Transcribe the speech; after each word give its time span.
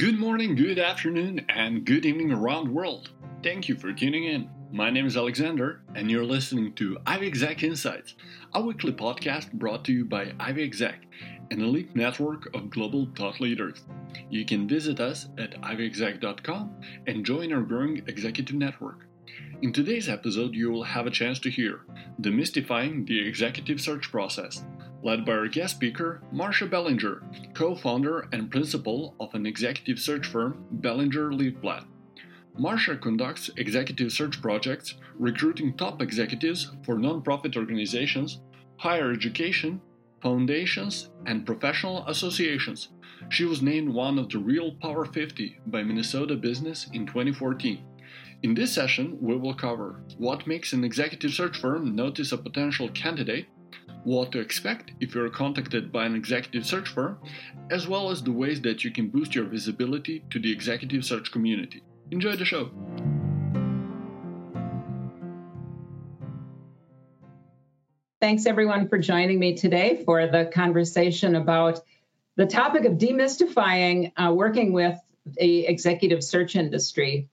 Good 0.00 0.18
morning, 0.18 0.56
good 0.56 0.78
afternoon, 0.78 1.44
and 1.50 1.84
good 1.84 2.06
evening 2.06 2.32
around 2.32 2.64
the 2.64 2.70
world. 2.70 3.10
Thank 3.42 3.68
you 3.68 3.76
for 3.76 3.92
tuning 3.92 4.24
in. 4.24 4.48
My 4.72 4.88
name 4.88 5.04
is 5.04 5.14
Alexander, 5.14 5.82
and 5.94 6.10
you're 6.10 6.24
listening 6.24 6.72
to 6.76 6.96
Ivy 7.04 7.26
Exec 7.26 7.62
Insights, 7.62 8.14
a 8.54 8.62
weekly 8.62 8.92
podcast 8.92 9.52
brought 9.52 9.84
to 9.84 9.92
you 9.92 10.06
by 10.06 10.32
Ivy 10.40 10.64
Exec, 10.64 11.02
an 11.50 11.60
elite 11.60 11.94
network 11.94 12.48
of 12.54 12.70
global 12.70 13.10
thought 13.14 13.42
leaders. 13.42 13.82
You 14.30 14.46
can 14.46 14.66
visit 14.66 15.00
us 15.00 15.28
at 15.36 15.60
ivyexec.com 15.60 16.80
and 17.06 17.26
join 17.26 17.52
our 17.52 17.60
growing 17.60 17.98
executive 18.06 18.56
network. 18.56 19.06
In 19.60 19.70
today's 19.70 20.08
episode, 20.08 20.54
you 20.54 20.70
will 20.70 20.84
have 20.84 21.06
a 21.06 21.10
chance 21.10 21.38
to 21.40 21.50
hear 21.50 21.80
Demystifying 22.22 23.06
the 23.06 23.28
Executive 23.28 23.82
Search 23.82 24.10
Process, 24.10 24.64
led 25.02 25.24
by 25.24 25.32
our 25.32 25.48
guest 25.48 25.76
speaker, 25.76 26.22
Marcia 26.32 26.66
Ballinger, 26.66 27.22
co 27.54 27.74
founder 27.74 28.28
and 28.32 28.50
principal 28.50 29.14
of 29.20 29.34
an 29.34 29.46
executive 29.46 29.98
search 29.98 30.26
firm, 30.26 30.64
Ballinger 30.70 31.30
Leafblad. 31.30 31.84
Marcia 32.58 32.96
conducts 32.96 33.50
executive 33.56 34.12
search 34.12 34.42
projects, 34.42 34.94
recruiting 35.14 35.76
top 35.76 36.02
executives 36.02 36.72
for 36.84 36.96
nonprofit 36.96 37.56
organizations, 37.56 38.40
higher 38.76 39.12
education, 39.12 39.80
foundations, 40.20 41.10
and 41.26 41.46
professional 41.46 42.06
associations. 42.06 42.88
She 43.28 43.44
was 43.44 43.62
named 43.62 43.90
one 43.90 44.18
of 44.18 44.28
the 44.28 44.38
Real 44.38 44.72
Power 44.72 45.04
50 45.04 45.60
by 45.66 45.82
Minnesota 45.82 46.36
Business 46.36 46.88
in 46.92 47.06
2014. 47.06 47.82
In 48.42 48.54
this 48.54 48.72
session, 48.72 49.18
we 49.20 49.36
will 49.36 49.54
cover 49.54 50.02
what 50.16 50.46
makes 50.46 50.72
an 50.72 50.82
executive 50.82 51.32
search 51.32 51.58
firm 51.58 51.94
notice 51.94 52.32
a 52.32 52.38
potential 52.38 52.88
candidate, 52.90 53.46
what 54.04 54.32
to 54.32 54.40
expect 54.40 54.92
if 55.00 55.14
you're 55.14 55.30
contacted 55.30 55.92
by 55.92 56.06
an 56.06 56.14
executive 56.14 56.66
search 56.66 56.88
firm, 56.88 57.18
as 57.70 57.86
well 57.86 58.10
as 58.10 58.22
the 58.22 58.32
ways 58.32 58.60
that 58.62 58.84
you 58.84 58.90
can 58.90 59.08
boost 59.08 59.34
your 59.34 59.44
visibility 59.44 60.24
to 60.30 60.38
the 60.38 60.50
executive 60.50 61.04
search 61.04 61.30
community. 61.32 61.82
Enjoy 62.10 62.36
the 62.36 62.44
show! 62.44 62.70
Thanks 68.20 68.44
everyone 68.44 68.88
for 68.88 68.98
joining 68.98 69.38
me 69.38 69.56
today 69.56 70.02
for 70.04 70.26
the 70.26 70.50
conversation 70.52 71.34
about 71.34 71.80
the 72.36 72.44
topic 72.44 72.84
of 72.84 72.94
demystifying 72.94 74.12
uh, 74.16 74.32
working 74.32 74.72
with 74.74 74.98
the 75.24 75.66
executive 75.66 76.22
search 76.22 76.54
industry. 76.54 77.28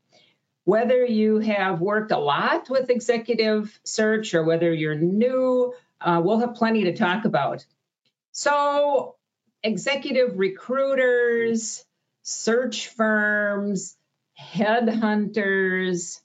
Whether 0.63 1.05
you 1.05 1.39
have 1.39 1.81
worked 1.81 2.11
a 2.11 2.17
lot 2.17 2.69
with 2.69 2.89
executive 2.89 3.77
search 3.83 4.33
or 4.33 4.43
whether 4.43 4.73
you're 4.73 4.95
new, 4.95 5.73
uh, 6.01 6.21
we'll 6.23 6.39
have 6.39 6.55
plenty 6.55 6.85
to 6.85 6.95
talk 6.95 7.25
about. 7.25 7.65
So, 8.31 9.15
executive 9.63 10.37
recruiters, 10.37 11.83
search 12.21 12.89
firms, 12.89 13.95
headhunters, 14.39 16.21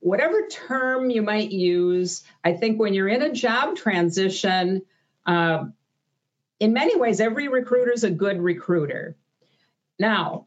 whatever 0.00 0.46
term 0.48 1.10
you 1.10 1.22
might 1.22 1.50
use, 1.50 2.22
I 2.44 2.52
think 2.52 2.78
when 2.78 2.94
you're 2.94 3.08
in 3.08 3.22
a 3.22 3.32
job 3.32 3.76
transition, 3.76 4.82
uh, 5.26 5.64
in 6.60 6.72
many 6.72 6.96
ways, 6.96 7.20
every 7.20 7.48
recruiter 7.48 7.92
is 7.92 8.04
a 8.04 8.10
good 8.10 8.40
recruiter. 8.40 9.16
Now, 9.98 10.46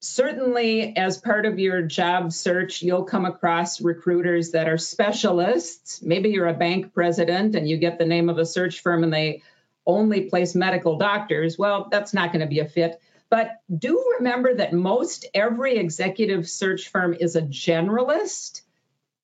certainly 0.00 0.96
as 0.96 1.18
part 1.18 1.46
of 1.46 1.58
your 1.58 1.82
job 1.82 2.32
search, 2.32 2.82
you'll 2.82 3.04
come 3.04 3.24
across 3.24 3.80
recruiters 3.80 4.52
that 4.52 4.68
are 4.68 4.78
specialists. 4.78 6.02
Maybe 6.02 6.30
you're 6.30 6.46
a 6.46 6.54
bank 6.54 6.92
president 6.92 7.54
and 7.54 7.68
you 7.68 7.76
get 7.76 7.98
the 7.98 8.04
name 8.04 8.28
of 8.28 8.38
a 8.38 8.46
search 8.46 8.80
firm 8.80 9.02
and 9.02 9.12
they 9.12 9.42
only 9.86 10.22
place 10.22 10.54
medical 10.54 10.98
doctors. 10.98 11.58
Well, 11.58 11.88
that's 11.90 12.12
not 12.12 12.32
going 12.32 12.40
to 12.40 12.46
be 12.46 12.60
a 12.60 12.68
fit. 12.68 13.00
But 13.28 13.60
do 13.76 14.14
remember 14.18 14.54
that 14.54 14.72
most 14.72 15.26
every 15.34 15.78
executive 15.78 16.48
search 16.48 16.88
firm 16.88 17.14
is 17.18 17.34
a 17.34 17.42
generalist 17.42 18.62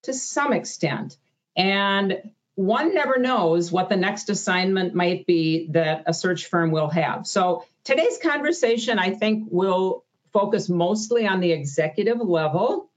to 0.02 0.12
some 0.12 0.52
extent. 0.52 1.16
And 1.56 2.30
one 2.54 2.94
never 2.94 3.18
knows 3.18 3.70
what 3.70 3.88
the 3.88 3.96
next 3.96 4.28
assignment 4.28 4.94
might 4.94 5.26
be 5.26 5.68
that 5.70 6.04
a 6.06 6.14
search 6.14 6.46
firm 6.46 6.70
will 6.70 6.88
have. 6.88 7.26
So 7.26 7.64
today's 7.84 8.18
conversation, 8.18 8.98
I 8.98 9.10
think, 9.10 9.48
will 9.50 10.04
focus 10.32 10.68
mostly 10.68 11.26
on 11.26 11.40
the 11.40 11.52
executive 11.52 12.20
level, 12.20 12.90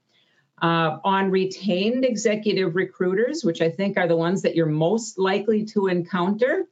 uh, 0.60 0.98
on 1.04 1.30
retained 1.30 2.04
executive 2.04 2.74
recruiters, 2.74 3.44
which 3.44 3.60
I 3.60 3.70
think 3.70 3.96
are 3.96 4.08
the 4.08 4.16
ones 4.16 4.42
that 4.42 4.56
you're 4.56 4.66
most 4.66 5.18
likely 5.18 5.66
to 5.66 5.88
encounter. 5.88 6.64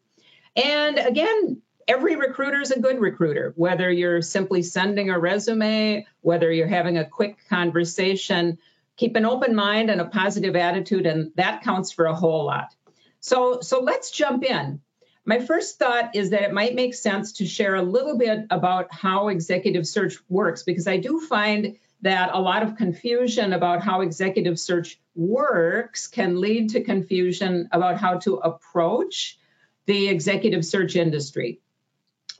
And 0.56 0.98
again, 0.98 1.60
every 1.86 2.16
recruiter 2.16 2.60
is 2.60 2.70
a 2.70 2.80
good 2.80 3.00
recruiter, 3.00 3.52
whether 3.56 3.90
you're 3.90 4.22
simply 4.22 4.62
sending 4.62 5.10
a 5.10 5.18
resume, 5.18 6.06
whether 6.20 6.50
you're 6.50 6.66
having 6.66 6.98
a 6.98 7.04
quick 7.04 7.38
conversation. 7.48 8.58
Keep 8.96 9.16
an 9.16 9.24
open 9.24 9.54
mind 9.54 9.90
and 9.90 10.00
a 10.00 10.06
positive 10.06 10.56
attitude, 10.56 11.04
and 11.06 11.32
that 11.36 11.62
counts 11.62 11.92
for 11.92 12.06
a 12.06 12.14
whole 12.14 12.46
lot. 12.46 12.74
So, 13.20 13.60
so 13.60 13.80
let's 13.80 14.10
jump 14.10 14.44
in. 14.44 14.80
My 15.26 15.38
first 15.38 15.78
thought 15.78 16.14
is 16.14 16.30
that 16.30 16.42
it 16.42 16.52
might 16.52 16.74
make 16.74 16.94
sense 16.94 17.32
to 17.34 17.46
share 17.46 17.76
a 17.76 17.82
little 17.82 18.18
bit 18.18 18.46
about 18.50 18.92
how 18.92 19.28
executive 19.28 19.86
search 19.86 20.18
works, 20.28 20.62
because 20.62 20.86
I 20.86 20.98
do 20.98 21.20
find 21.20 21.76
that 22.02 22.30
a 22.34 22.40
lot 22.40 22.62
of 22.62 22.76
confusion 22.76 23.54
about 23.54 23.82
how 23.82 24.02
executive 24.02 24.58
search 24.58 25.00
works 25.14 26.06
can 26.06 26.40
lead 26.40 26.70
to 26.70 26.84
confusion 26.84 27.68
about 27.72 27.96
how 27.96 28.18
to 28.18 28.36
approach 28.36 29.38
the 29.86 30.08
executive 30.08 30.64
search 30.64 30.96
industry. 30.96 31.60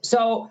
So, 0.03 0.51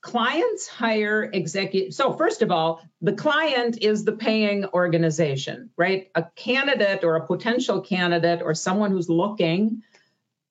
clients 0.00 0.66
hire 0.66 1.30
executive. 1.32 1.94
So, 1.94 2.12
first 2.12 2.42
of 2.42 2.50
all, 2.50 2.82
the 3.00 3.12
client 3.12 3.78
is 3.80 4.04
the 4.04 4.12
paying 4.12 4.64
organization, 4.66 5.70
right? 5.76 6.10
A 6.16 6.24
candidate 6.34 7.04
or 7.04 7.14
a 7.14 7.26
potential 7.26 7.80
candidate 7.80 8.42
or 8.42 8.54
someone 8.54 8.90
who's 8.90 9.08
looking 9.08 9.82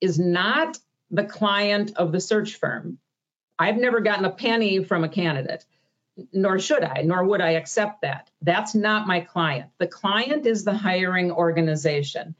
is 0.00 0.18
not 0.18 0.78
the 1.14 1.24
client 1.24 1.92
of 1.96 2.12
the 2.12 2.20
search 2.20 2.56
firm. 2.56 2.98
I've 3.58 3.76
never 3.76 4.00
gotten 4.00 4.24
a 4.24 4.30
penny 4.30 4.82
from 4.82 5.04
a 5.04 5.08
candidate, 5.08 5.64
nor 6.32 6.58
should 6.58 6.82
I, 6.82 7.02
nor 7.02 7.24
would 7.24 7.40
I 7.40 7.50
accept 7.50 8.02
that. 8.02 8.30
That's 8.42 8.74
not 8.74 9.06
my 9.06 9.20
client. 9.20 9.70
The 9.78 9.86
client 9.86 10.44
is 10.44 10.64
the 10.64 10.74
hiring 10.74 11.30
organization. 11.30 12.34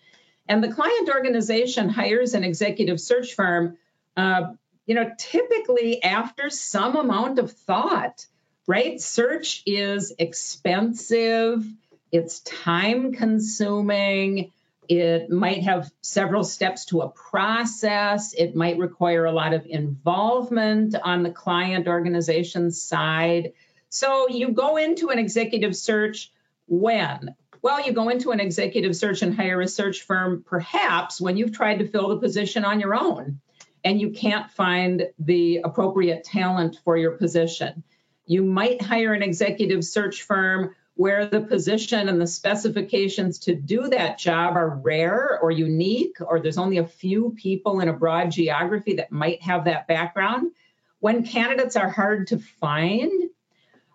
And 0.48 0.62
the 0.62 0.72
client 0.72 1.08
organization 1.08 1.88
hires 1.88 2.34
an 2.34 2.42
executive 2.42 3.00
search 3.00 3.34
firm, 3.34 3.78
uh, 4.16 4.52
you 4.86 4.96
know, 4.96 5.10
typically 5.16 6.02
after 6.02 6.50
some 6.50 6.96
amount 6.96 7.38
of 7.38 7.52
thought, 7.52 8.26
right? 8.66 9.00
Search 9.00 9.62
is 9.66 10.12
expensive, 10.18 11.64
it's 12.10 12.40
time 12.40 13.12
consuming, 13.12 14.52
it 14.88 15.30
might 15.30 15.62
have 15.64 15.90
several 16.00 16.44
steps 16.44 16.86
to 16.86 17.02
a 17.02 17.08
process. 17.08 18.34
It 18.34 18.54
might 18.54 18.78
require 18.78 19.24
a 19.24 19.32
lot 19.32 19.54
of 19.54 19.66
involvement 19.66 20.94
on 20.94 21.22
the 21.22 21.30
client 21.30 21.88
organization 21.88 22.70
side. 22.70 23.52
So 23.88 24.28
you 24.28 24.52
go 24.52 24.76
into 24.76 25.10
an 25.10 25.18
executive 25.18 25.76
search 25.76 26.32
when? 26.66 27.34
Well, 27.62 27.84
you 27.84 27.92
go 27.92 28.08
into 28.10 28.30
an 28.30 28.40
executive 28.40 28.94
search 28.94 29.22
and 29.22 29.34
hire 29.34 29.60
a 29.60 29.68
search 29.68 30.02
firm 30.02 30.44
perhaps 30.46 31.20
when 31.20 31.36
you've 31.36 31.52
tried 31.52 31.78
to 31.78 31.88
fill 31.88 32.08
the 32.08 32.18
position 32.18 32.64
on 32.64 32.80
your 32.80 32.94
own 32.94 33.40
and 33.84 34.00
you 34.00 34.10
can't 34.10 34.50
find 34.50 35.08
the 35.18 35.60
appropriate 35.64 36.24
talent 36.24 36.78
for 36.84 36.96
your 36.96 37.12
position. 37.12 37.82
You 38.26 38.42
might 38.42 38.80
hire 38.80 39.12
an 39.12 39.22
executive 39.22 39.84
search 39.84 40.22
firm 40.22 40.74
where 40.96 41.26
the 41.26 41.40
position 41.40 42.08
and 42.08 42.20
the 42.20 42.26
specifications 42.26 43.40
to 43.40 43.54
do 43.54 43.88
that 43.88 44.18
job 44.18 44.56
are 44.56 44.76
rare 44.76 45.38
or 45.40 45.50
unique, 45.50 46.16
or 46.20 46.40
there's 46.40 46.58
only 46.58 46.78
a 46.78 46.86
few 46.86 47.34
people 47.36 47.80
in 47.80 47.88
a 47.88 47.92
broad 47.92 48.30
geography 48.30 48.94
that 48.94 49.10
might 49.10 49.42
have 49.42 49.64
that 49.64 49.88
background. 49.88 50.52
When 51.00 51.26
candidates 51.26 51.76
are 51.76 51.90
hard 51.90 52.28
to 52.28 52.38
find, 52.38 53.10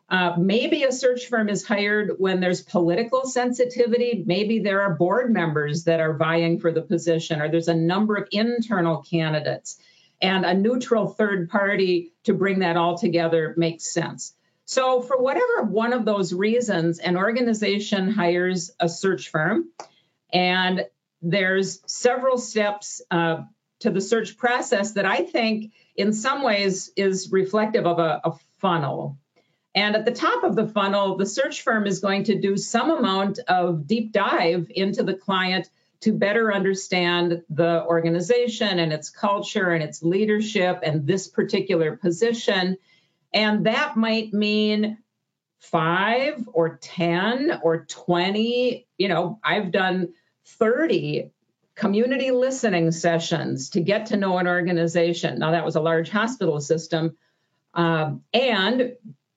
uh, 0.10 0.36
maybe 0.38 0.84
a 0.84 0.92
search 0.92 1.28
firm 1.28 1.50
is 1.50 1.66
hired 1.66 2.16
when 2.18 2.40
there's 2.40 2.62
political 2.62 3.25
sensitivity. 3.25 4.24
Maybe 4.25 4.60
there 4.60 4.81
are 4.81 4.95
board 4.95 5.31
members 5.31 5.86
that 5.86 6.00
are 6.00 6.18
vying 6.18 6.60
for 6.60 6.72
the 6.72 6.81
position, 6.81 7.42
or 7.42 7.50
there's 7.50 7.68
a 7.68 7.75
number 7.75 8.16
of 8.16 8.28
internal 8.31 9.04
candidates, 9.04 9.80
and 10.22 10.45
a 10.45 10.54
neutral 10.54 11.07
third 11.07 11.50
party 11.50 12.12
to 12.25 12.34
bring 12.34 12.60
that 12.60 12.75
all 12.75 12.98
together 12.98 13.54
makes 13.56 13.86
sense. 13.86 14.34
So, 14.69 15.01
for 15.01 15.18
whatever 15.18 15.63
one 15.63 15.94
of 15.94 16.06
those 16.06 16.31
reasons, 16.31 17.00
an 17.00 17.18
organization 17.18 18.12
hires 18.12 18.69
a 18.80 18.88
search 18.88 19.30
firm, 19.30 19.71
and 20.31 20.86
there's 21.24 21.81
several 21.88 22.38
steps 22.38 23.01
uh, 23.10 23.45
to 23.80 23.89
the 23.89 24.00
search 24.00 24.38
process 24.38 24.92
that 24.92 25.07
I 25.07 25.24
think, 25.24 25.74
in 25.95 26.13
some 26.13 26.44
ways, 26.44 26.92
is 26.95 27.31
reflective 27.31 27.88
of 27.88 27.98
a, 27.98 28.21
a 28.24 28.33
funnel. 28.60 29.18
And 29.74 29.95
at 29.95 30.06
the 30.06 30.12
top 30.12 30.44
of 30.44 30.56
the 30.56 30.68
funnel, 30.68 31.18
the 31.18 31.25
search 31.25 31.63
firm 31.63 31.88
is 31.88 32.00
going 32.00 32.25
to 32.25 32.39
do 32.39 32.56
some 32.56 32.92
amount 32.92 33.39
of 33.48 33.88
deep 33.88 34.12
dive 34.12 34.68
into 34.69 35.01
the 35.01 35.16
client 35.16 35.68
to 36.01 36.13
better 36.13 36.54
understand 36.54 37.42
the 37.50 37.83
organization 37.88 38.77
and 38.77 38.94
its 38.94 39.10
culture 39.10 39.71
and 39.71 39.83
its 39.83 40.04
leadership 40.04 40.81
and 40.83 41.07
this 41.07 41.27
particular 41.27 41.98
position 41.98 42.77
And 43.34 43.66
that 43.66 43.96
might 43.96 44.34
mean 44.34 44.98
five 45.60 46.48
or 46.52 46.78
10 46.81 47.60
or 47.64 47.86
20. 47.86 48.88
You 48.98 49.08
know, 49.08 49.40
I've 49.44 49.72
done 49.72 50.14
30 50.46 51.31
community 51.76 52.31
listening 52.31 52.92
sessions 52.92 53.70
to 53.72 53.81
get 53.81 54.08
to 54.08 54.18
know 54.18 54.38
an 54.38 54.48
organization. 54.48 55.40
Now, 55.40 55.52
that 55.52 55.66
was 55.66 55.76
a 55.76 55.81
large 55.81 56.10
hospital 56.10 56.60
system. 56.60 57.18
Um, 57.74 58.24
and 58.34 58.94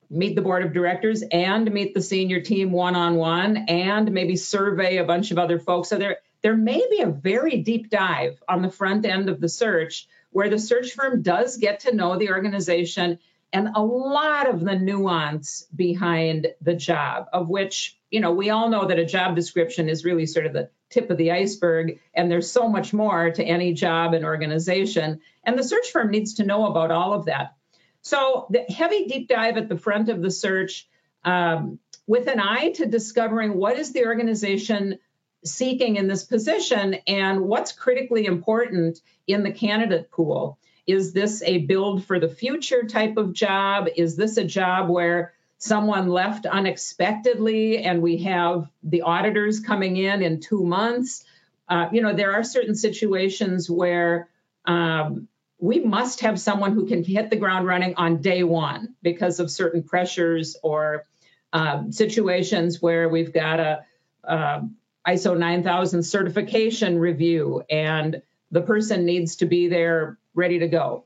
meet 0.09 0.35
the 0.35 0.41
board 0.41 0.63
of 0.63 0.73
directors 0.73 1.23
and 1.31 1.71
meet 1.71 1.93
the 1.93 2.01
senior 2.01 2.39
team 2.41 2.71
one 2.71 2.95
on 2.95 3.15
one 3.15 3.57
and 3.67 4.11
maybe 4.11 4.35
survey 4.35 4.97
a 4.97 5.03
bunch 5.03 5.31
of 5.31 5.39
other 5.39 5.59
folks. 5.59 5.89
So 5.89 5.97
there, 5.97 6.17
there 6.41 6.55
may 6.55 6.83
be 6.89 7.01
a 7.01 7.07
very 7.07 7.61
deep 7.61 7.89
dive 7.89 8.41
on 8.47 8.61
the 8.61 8.69
front 8.69 9.05
end 9.05 9.29
of 9.29 9.41
the 9.41 9.49
search 9.49 10.07
where 10.31 10.49
the 10.49 10.59
search 10.59 10.91
firm 10.91 11.21
does 11.21 11.57
get 11.57 11.81
to 11.81 11.95
know 11.95 12.17
the 12.17 12.31
organization 12.31 13.19
and 13.53 13.69
a 13.75 13.83
lot 13.83 14.49
of 14.49 14.61
the 14.61 14.75
nuance 14.75 15.67
behind 15.75 16.47
the 16.61 16.73
job, 16.73 17.27
of 17.31 17.49
which, 17.49 17.97
you 18.09 18.19
know, 18.19 18.31
we 18.31 18.49
all 18.49 18.69
know 18.69 18.87
that 18.87 18.97
a 18.97 19.05
job 19.05 19.35
description 19.35 19.87
is 19.87 20.03
really 20.03 20.25
sort 20.25 20.47
of 20.47 20.53
the 20.53 20.69
tip 20.89 21.11
of 21.11 21.17
the 21.17 21.31
iceberg, 21.31 21.99
and 22.15 22.31
there's 22.31 22.51
so 22.51 22.67
much 22.67 22.93
more 22.93 23.29
to 23.29 23.43
any 23.43 23.73
job 23.73 24.15
and 24.15 24.25
organization. 24.25 25.21
And 25.43 25.57
the 25.57 25.63
search 25.63 25.91
firm 25.91 26.09
needs 26.09 26.35
to 26.35 26.45
know 26.45 26.65
about 26.65 26.89
all 26.89 27.13
of 27.13 27.25
that. 27.25 27.55
So, 28.01 28.47
the 28.49 28.61
heavy 28.61 29.05
deep 29.05 29.29
dive 29.29 29.57
at 29.57 29.69
the 29.69 29.77
front 29.77 30.09
of 30.09 30.21
the 30.21 30.31
search 30.31 30.89
um, 31.23 31.79
with 32.07 32.27
an 32.27 32.39
eye 32.39 32.71
to 32.71 32.85
discovering 32.87 33.55
what 33.55 33.77
is 33.77 33.93
the 33.93 34.05
organization 34.05 34.99
seeking 35.45 35.97
in 35.97 36.07
this 36.07 36.23
position 36.23 36.95
and 37.07 37.41
what's 37.41 37.71
critically 37.71 38.25
important 38.25 38.99
in 39.27 39.43
the 39.43 39.51
candidate 39.51 40.09
pool. 40.11 40.57
Is 40.85 41.13
this 41.13 41.41
a 41.43 41.59
build 41.59 42.05
for 42.05 42.19
the 42.19 42.27
future 42.27 42.83
type 42.83 43.17
of 43.17 43.33
job? 43.33 43.87
Is 43.95 44.15
this 44.15 44.37
a 44.37 44.43
job 44.43 44.89
where 44.89 45.33
someone 45.57 46.09
left 46.09 46.45
unexpectedly 46.45 47.77
and 47.77 48.01
we 48.01 48.17
have 48.23 48.69
the 48.83 49.03
auditors 49.03 49.61
coming 49.61 49.95
in 49.95 50.21
in 50.21 50.41
two 50.41 50.63
months? 50.63 51.23
Uh, 51.69 51.87
you 51.91 52.01
know, 52.01 52.13
there 52.13 52.33
are 52.33 52.43
certain 52.43 52.75
situations 52.75 53.69
where 53.69 54.27
um, 54.65 55.27
we 55.59 55.79
must 55.79 56.19
have 56.19 56.39
someone 56.39 56.73
who 56.73 56.85
can 56.85 57.03
hit 57.03 57.29
the 57.29 57.37
ground 57.37 57.65
running 57.65 57.95
on 57.95 58.21
day 58.21 58.43
one 58.43 58.95
because 59.01 59.39
of 59.39 59.49
certain 59.49 59.83
pressures 59.83 60.57
or 60.61 61.05
um, 61.53 61.93
situations 61.93 62.81
where 62.81 63.07
we've 63.07 63.31
got 63.31 63.59
a, 63.61 63.85
a 64.25 64.63
ISO 65.07 65.37
9000 65.37 66.03
certification 66.03 66.99
review 66.99 67.63
and 67.69 68.21
the 68.53 68.61
person 68.61 69.03
needs 69.03 69.37
to 69.37 69.47
be 69.47 69.67
there 69.67 70.19
ready 70.35 70.59
to 70.59 70.67
go. 70.67 71.05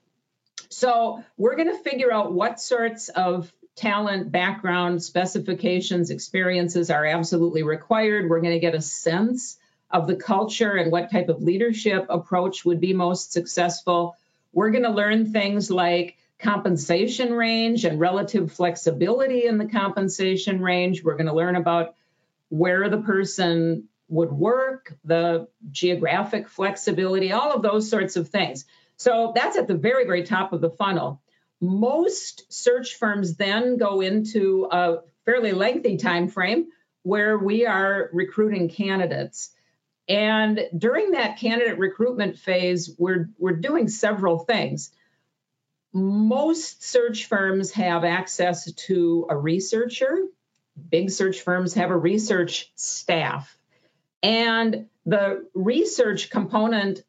So 0.68 1.24
we're 1.38 1.56
going 1.56 1.72
to 1.72 1.82
figure 1.82 2.12
out 2.12 2.34
what 2.34 2.60
sorts 2.60 3.08
of 3.08 3.52
talent, 3.78 4.34
background, 4.34 5.02
specifications, 5.02 6.10
experiences 6.10 6.90
are 6.92 7.06
absolutely 7.06 7.64
required. 7.64 8.30
We're 8.30 8.42
going 8.42 8.54
to 8.54 8.60
get 8.60 8.76
a 8.76 8.82
sense 8.82 9.58
of 9.90 10.08
the 10.08 10.18
culture 10.18 10.74
and 10.74 10.92
what 10.92 11.10
type 11.10 11.30
of 11.30 11.42
leadership 11.42 12.08
approach 12.10 12.66
would 12.66 12.82
be 12.82 12.92
most 12.92 13.32
successful. 13.32 14.18
We're 14.52 14.72
going 14.72 14.84
to 14.84 14.90
learn 14.90 15.32
things 15.32 15.72
like 15.72 16.18
compensation 16.40 17.32
range 17.34 17.86
and 17.86 17.98
relative 17.98 18.52
flexibility 18.52 19.46
in 19.46 19.58
the 19.58 19.70
compensation 19.70 20.62
range. 20.62 21.02
We're 21.02 21.16
going 21.16 21.28
to 21.28 21.34
learn 21.34 21.56
about 21.56 21.96
where 22.50 22.90
the 22.90 23.02
person 23.02 23.88
would 24.10 24.32
work, 24.32 24.94
the 25.04 25.48
geographic 25.72 26.48
flexibility, 26.50 27.32
all 27.32 27.52
of 27.52 27.62
those 27.62 27.90
sorts 27.90 28.16
of 28.16 28.30
things. 28.30 28.66
So 28.96 29.32
that's 29.36 29.58
at 29.58 29.68
the 29.68 29.76
very, 29.76 30.06
very 30.06 30.24
top 30.24 30.54
of 30.54 30.62
the 30.62 30.70
funnel. 30.70 31.22
Most 31.60 32.52
search 32.52 32.96
firms 32.96 33.36
then 33.36 33.78
go 33.78 34.02
into 34.02 34.68
a 34.72 35.00
fairly 35.26 35.52
lengthy 35.52 35.98
time 35.98 36.28
frame 36.28 36.68
where 37.04 37.38
we 37.38 37.66
are 37.66 38.10
recruiting 38.14 38.70
candidates. 38.70 39.52
And 40.08 40.68
during 40.78 41.12
that 41.12 41.38
candidate 41.38 41.78
recruitment 41.80 42.38
phase, 42.38 42.96
we're, 42.98 43.30
we're 43.38 43.58
doing 43.58 43.90
several 43.90 44.40
things. 44.40 44.92
Most 45.94 46.84
search 46.84 47.26
firms 47.26 47.72
have 47.72 48.04
access 48.04 48.72
to 48.74 49.26
a 49.30 49.38
researcher. 49.38 50.18
Big 50.90 51.10
search 51.10 51.42
firms 51.42 51.74
have 51.74 51.90
a 51.90 51.98
research 51.98 52.72
staff. 52.76 53.57
And 54.24 54.88
the 55.06 55.48
research 55.54 56.30
component 56.30 57.04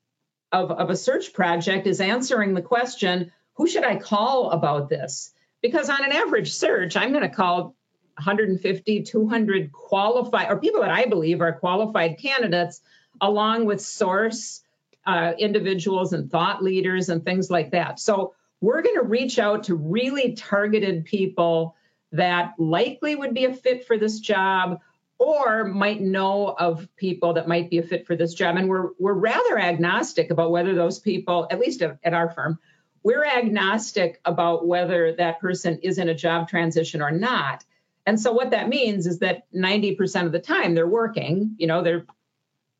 of, 0.53 0.71
of 0.71 0.91
a 0.91 0.97
search 0.97 1.33
project 1.33 1.87
is 1.87 2.01
answering 2.01 2.55
the 2.55 2.63
question 2.63 3.33
who 3.55 3.67
should 3.67 3.85
I 3.85 3.97
call 3.97 4.53
about 4.53 4.89
this? 4.89 5.33
Because 5.63 5.91
on 5.91 6.05
an 6.05 6.13
average 6.13 6.53
search, 6.53 6.97
I'm 6.97 7.11
going 7.11 7.29
to 7.29 7.35
call 7.35 7.75
150, 8.15 9.03
200 9.03 9.73
qualified, 9.73 10.49
or 10.49 10.61
people 10.61 10.83
that 10.83 10.91
I 10.91 11.07
believe 11.07 11.41
are 11.41 11.53
qualified 11.53 12.19
candidates, 12.19 12.81
along 13.21 13.65
with 13.65 13.81
source 13.81 14.63
uh, 15.05 15.33
individuals 15.39 16.13
and 16.13 16.31
thought 16.31 16.63
leaders 16.63 17.09
and 17.09 17.25
things 17.25 17.51
like 17.51 17.73
that. 17.73 17.99
So 17.99 18.35
we're 18.61 18.83
going 18.83 18.97
to 18.97 19.05
reach 19.05 19.39
out 19.39 19.65
to 19.65 19.75
really 19.75 20.35
targeted 20.35 21.05
people 21.05 21.75
that 22.13 22.55
likely 22.59 23.17
would 23.17 23.35
be 23.35 23.45
a 23.45 23.55
fit 23.55 23.87
for 23.87 23.99
this 23.99 24.21
job 24.21 24.81
or 25.19 25.65
might 25.65 26.01
know 26.01 26.49
of 26.49 26.89
people 26.97 27.35
that 27.35 27.49
might 27.49 27.71
be 27.71 27.79
a 27.79 27.83
fit 27.83 28.07
for 28.07 28.15
this 28.15 28.35
job. 28.35 28.57
And 28.57 28.69
we're 28.69 28.91
we're 28.99 29.13
rather 29.13 29.59
agnostic 29.59 30.31
about 30.31 30.51
whether 30.51 30.75
those 30.75 30.99
people, 30.99 31.49
at 31.51 31.59
least 31.59 31.83
at 31.83 32.15
our 32.15 32.31
firm, 32.31 32.59
we're 33.03 33.25
agnostic 33.25 34.21
about 34.25 34.67
whether 34.67 35.13
that 35.13 35.41
person 35.41 35.81
is 35.83 35.99
in 35.99 36.09
a 36.09 36.15
job 36.15 36.49
transition 36.49 37.03
or 37.03 37.11
not. 37.11 37.65
And 38.07 38.19
so 38.19 38.33
what 38.33 38.51
that 38.53 38.69
means 38.69 39.07
is 39.07 39.19
that 39.19 39.53
90% 39.53 40.27
of 40.27 40.33
the 40.33 40.39
time 40.39 40.75
they're 40.75 40.87
working, 40.87 41.57
you 41.59 41.67
know, 41.67 41.83
they're 41.83 42.07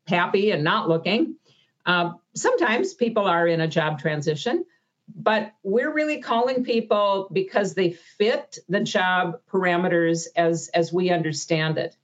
happy 0.07 0.51
and 0.51 0.63
not 0.63 0.89
looking. 0.89 1.35
Um, 1.85 2.19
sometimes 2.35 2.93
people 2.93 3.25
are 3.25 3.47
in 3.47 3.61
a 3.61 3.67
job 3.67 3.99
transition, 3.99 4.65
but 5.07 5.53
we're 5.63 5.93
really 5.93 6.21
calling 6.21 6.63
people 6.63 7.29
because 7.31 7.73
they 7.73 7.91
fit 7.91 8.59
the 8.67 8.79
job 8.79 9.39
parameters 9.51 10.27
as 10.35 10.69
as 10.73 10.93
we 10.93 11.09
understand 11.09 11.77
it. 11.77 11.95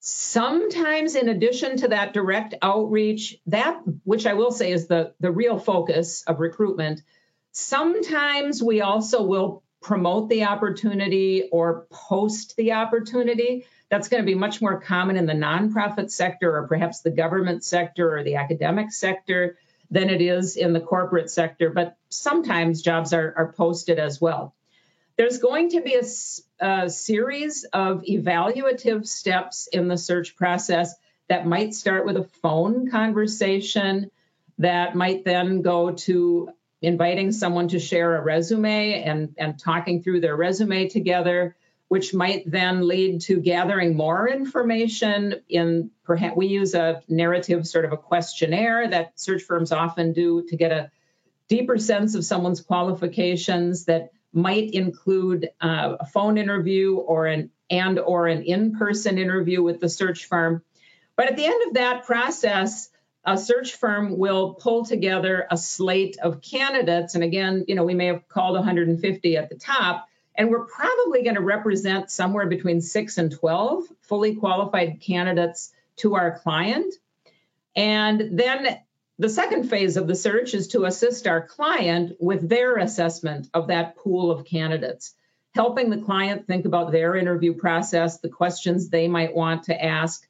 Sometimes, 0.00 1.16
in 1.16 1.28
addition 1.28 1.76
to 1.78 1.88
that 1.88 2.12
direct 2.12 2.54
outreach, 2.62 3.38
that 3.46 3.80
which 4.04 4.26
I 4.26 4.34
will 4.34 4.52
say 4.52 4.70
is 4.70 4.86
the, 4.86 5.14
the 5.18 5.30
real 5.30 5.58
focus 5.58 6.22
of 6.26 6.38
recruitment, 6.38 7.02
sometimes 7.52 8.62
we 8.62 8.80
also 8.80 9.22
will 9.22 9.62
promote 9.80 10.28
the 10.28 10.44
opportunity 10.44 11.48
or 11.50 11.86
post 11.90 12.56
the 12.56 12.72
opportunity. 12.72 13.66
That's 13.90 14.08
going 14.08 14.22
to 14.22 14.26
be 14.26 14.34
much 14.34 14.60
more 14.60 14.80
common 14.80 15.16
in 15.16 15.26
the 15.26 15.32
nonprofit 15.32 16.10
sector 16.10 16.56
or 16.56 16.68
perhaps 16.68 17.00
the 17.00 17.10
government 17.10 17.64
sector 17.64 18.16
or 18.16 18.22
the 18.22 18.36
academic 18.36 18.92
sector 18.92 19.58
than 19.90 20.10
it 20.10 20.20
is 20.20 20.56
in 20.56 20.72
the 20.72 20.80
corporate 20.80 21.30
sector. 21.30 21.70
But 21.70 21.96
sometimes 22.08 22.82
jobs 22.82 23.12
are, 23.12 23.34
are 23.36 23.52
posted 23.52 23.98
as 23.98 24.20
well. 24.20 24.54
There's 25.18 25.38
going 25.38 25.70
to 25.70 25.80
be 25.80 25.96
a, 25.96 26.64
a 26.64 26.88
series 26.88 27.64
of 27.64 28.02
evaluative 28.08 29.04
steps 29.04 29.66
in 29.66 29.88
the 29.88 29.98
search 29.98 30.36
process 30.36 30.94
that 31.28 31.44
might 31.44 31.74
start 31.74 32.06
with 32.06 32.16
a 32.16 32.28
phone 32.40 32.88
conversation, 32.88 34.12
that 34.58 34.94
might 34.94 35.24
then 35.24 35.60
go 35.60 35.90
to 35.90 36.50
inviting 36.80 37.32
someone 37.32 37.66
to 37.68 37.80
share 37.80 38.16
a 38.16 38.22
resume 38.22 39.02
and, 39.02 39.34
and 39.36 39.58
talking 39.58 40.04
through 40.04 40.20
their 40.20 40.36
resume 40.36 40.88
together, 40.88 41.56
which 41.88 42.14
might 42.14 42.48
then 42.48 42.86
lead 42.86 43.20
to 43.22 43.40
gathering 43.40 43.96
more 43.96 44.28
information 44.28 45.34
in 45.48 45.90
perhaps 46.04 46.36
we 46.36 46.46
use 46.46 46.74
a 46.74 47.02
narrative 47.08 47.66
sort 47.66 47.84
of 47.84 47.92
a 47.92 47.96
questionnaire 47.96 48.88
that 48.88 49.18
search 49.18 49.42
firms 49.42 49.72
often 49.72 50.12
do 50.12 50.44
to 50.48 50.56
get 50.56 50.70
a 50.70 50.92
deeper 51.48 51.76
sense 51.76 52.14
of 52.14 52.24
someone's 52.24 52.60
qualifications 52.60 53.86
that 53.86 54.10
might 54.38 54.70
include 54.72 55.50
uh, 55.60 55.96
a 56.00 56.06
phone 56.06 56.38
interview 56.38 56.96
or 56.96 57.26
an 57.26 57.50
and 57.70 57.98
or 57.98 58.26
an 58.26 58.42
in-person 58.42 59.18
interview 59.18 59.62
with 59.62 59.80
the 59.80 59.88
search 59.88 60.26
firm. 60.26 60.62
But 61.16 61.28
at 61.28 61.36
the 61.36 61.44
end 61.44 61.68
of 61.68 61.74
that 61.74 62.04
process, 62.06 62.88
a 63.24 63.36
search 63.36 63.74
firm 63.74 64.16
will 64.16 64.54
pull 64.54 64.84
together 64.84 65.46
a 65.50 65.56
slate 65.56 66.16
of 66.22 66.40
candidates. 66.40 67.14
And 67.14 67.24
again, 67.24 67.64
you 67.68 67.74
know, 67.74 67.84
we 67.84 67.94
may 67.94 68.06
have 68.06 68.26
called 68.28 68.54
150 68.54 69.36
at 69.36 69.48
the 69.50 69.56
top, 69.56 70.08
and 70.34 70.48
we're 70.50 70.64
probably 70.64 71.24
going 71.24 71.34
to 71.34 71.42
represent 71.42 72.10
somewhere 72.10 72.46
between 72.46 72.80
six 72.80 73.18
and 73.18 73.30
12 73.30 73.84
fully 74.02 74.36
qualified 74.36 75.00
candidates 75.00 75.72
to 75.96 76.14
our 76.14 76.38
client. 76.38 76.94
And 77.74 78.38
then 78.38 78.78
the 79.18 79.28
second 79.28 79.68
phase 79.68 79.96
of 79.96 80.06
the 80.06 80.14
search 80.14 80.54
is 80.54 80.68
to 80.68 80.84
assist 80.84 81.26
our 81.26 81.46
client 81.46 82.16
with 82.20 82.48
their 82.48 82.76
assessment 82.76 83.48
of 83.52 83.68
that 83.68 83.96
pool 83.96 84.30
of 84.30 84.44
candidates, 84.44 85.14
helping 85.54 85.90
the 85.90 86.02
client 86.02 86.46
think 86.46 86.66
about 86.66 86.92
their 86.92 87.16
interview 87.16 87.52
process, 87.54 88.20
the 88.20 88.28
questions 88.28 88.88
they 88.88 89.08
might 89.08 89.34
want 89.34 89.64
to 89.64 89.84
ask, 89.84 90.24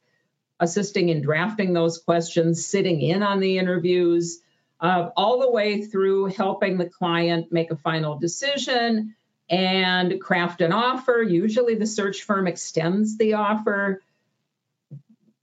assisting 0.59 1.11
in 1.11 1.21
drafting 1.21 1.75
those 1.75 1.99
questions, 1.99 2.67
sitting 2.67 3.03
in 3.03 3.23
on 3.23 3.41
the 3.41 3.59
interviews, 3.59 4.41
uh, 4.81 5.11
all 5.17 5.41
the 5.41 5.51
way 5.51 5.85
through 5.85 6.27
helping 6.27 6.79
the 6.79 6.89
client 6.89 7.53
make 7.53 7.71
a 7.71 7.77
final 7.77 8.19
decision 8.19 9.15
and 9.51 10.21
craft 10.21 10.63
an 10.63 10.73
offer. 10.73 11.23
Usually, 11.23 11.75
the 11.75 11.87
search 11.87 12.23
firm 12.23 12.47
extends 12.47 13.19
the 13.19 13.35
offer, 13.35 14.03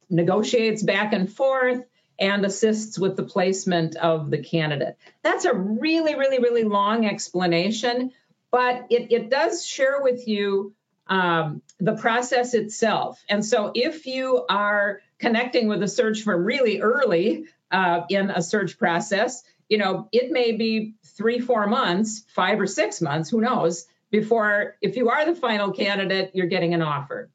negotiates 0.09 0.81
back 0.81 1.13
and 1.13 1.31
forth, 1.31 1.83
and 2.19 2.45
assists 2.45 2.97
with 2.97 3.15
the 3.15 3.23
placement 3.23 3.95
of 3.95 4.31
the 4.31 4.37
candidate. 4.37 4.97
That's 5.21 5.45
a 5.45 5.53
really, 5.53 6.15
really, 6.15 6.39
really 6.39 6.63
long 6.63 7.05
explanation, 7.05 8.11
but 8.51 8.87
it, 8.89 9.11
it 9.11 9.29
does 9.29 9.65
share 9.65 10.01
with 10.01 10.27
you 10.27 10.73
um, 11.07 11.61
the 11.79 11.95
process 11.95 12.53
itself. 12.53 13.23
And 13.29 13.43
so 13.45 13.71
if 13.75 14.05
you 14.05 14.45
are 14.49 15.01
connecting 15.19 15.67
with 15.67 15.83
a 15.83 15.87
search 15.87 16.23
firm 16.23 16.43
really 16.43 16.81
early 16.81 17.45
uh, 17.71 18.01
in 18.09 18.29
a 18.29 18.41
search 18.41 18.77
process, 18.79 19.43
you 19.69 19.77
know, 19.77 20.07
it 20.11 20.31
may 20.31 20.53
be 20.53 20.95
three, 21.17 21.39
four 21.39 21.67
months, 21.67 22.23
five 22.29 22.59
or 22.59 22.67
six 22.67 23.01
months, 23.01 23.29
who 23.29 23.41
knows, 23.41 23.87
before, 24.11 24.75
if 24.81 24.95
you 24.95 25.09
are 25.09 25.25
the 25.25 25.35
final 25.35 25.71
candidate, 25.71 26.31
you're 26.33 26.47
getting 26.47 26.73
an 26.73 26.81
offer. 26.81 27.29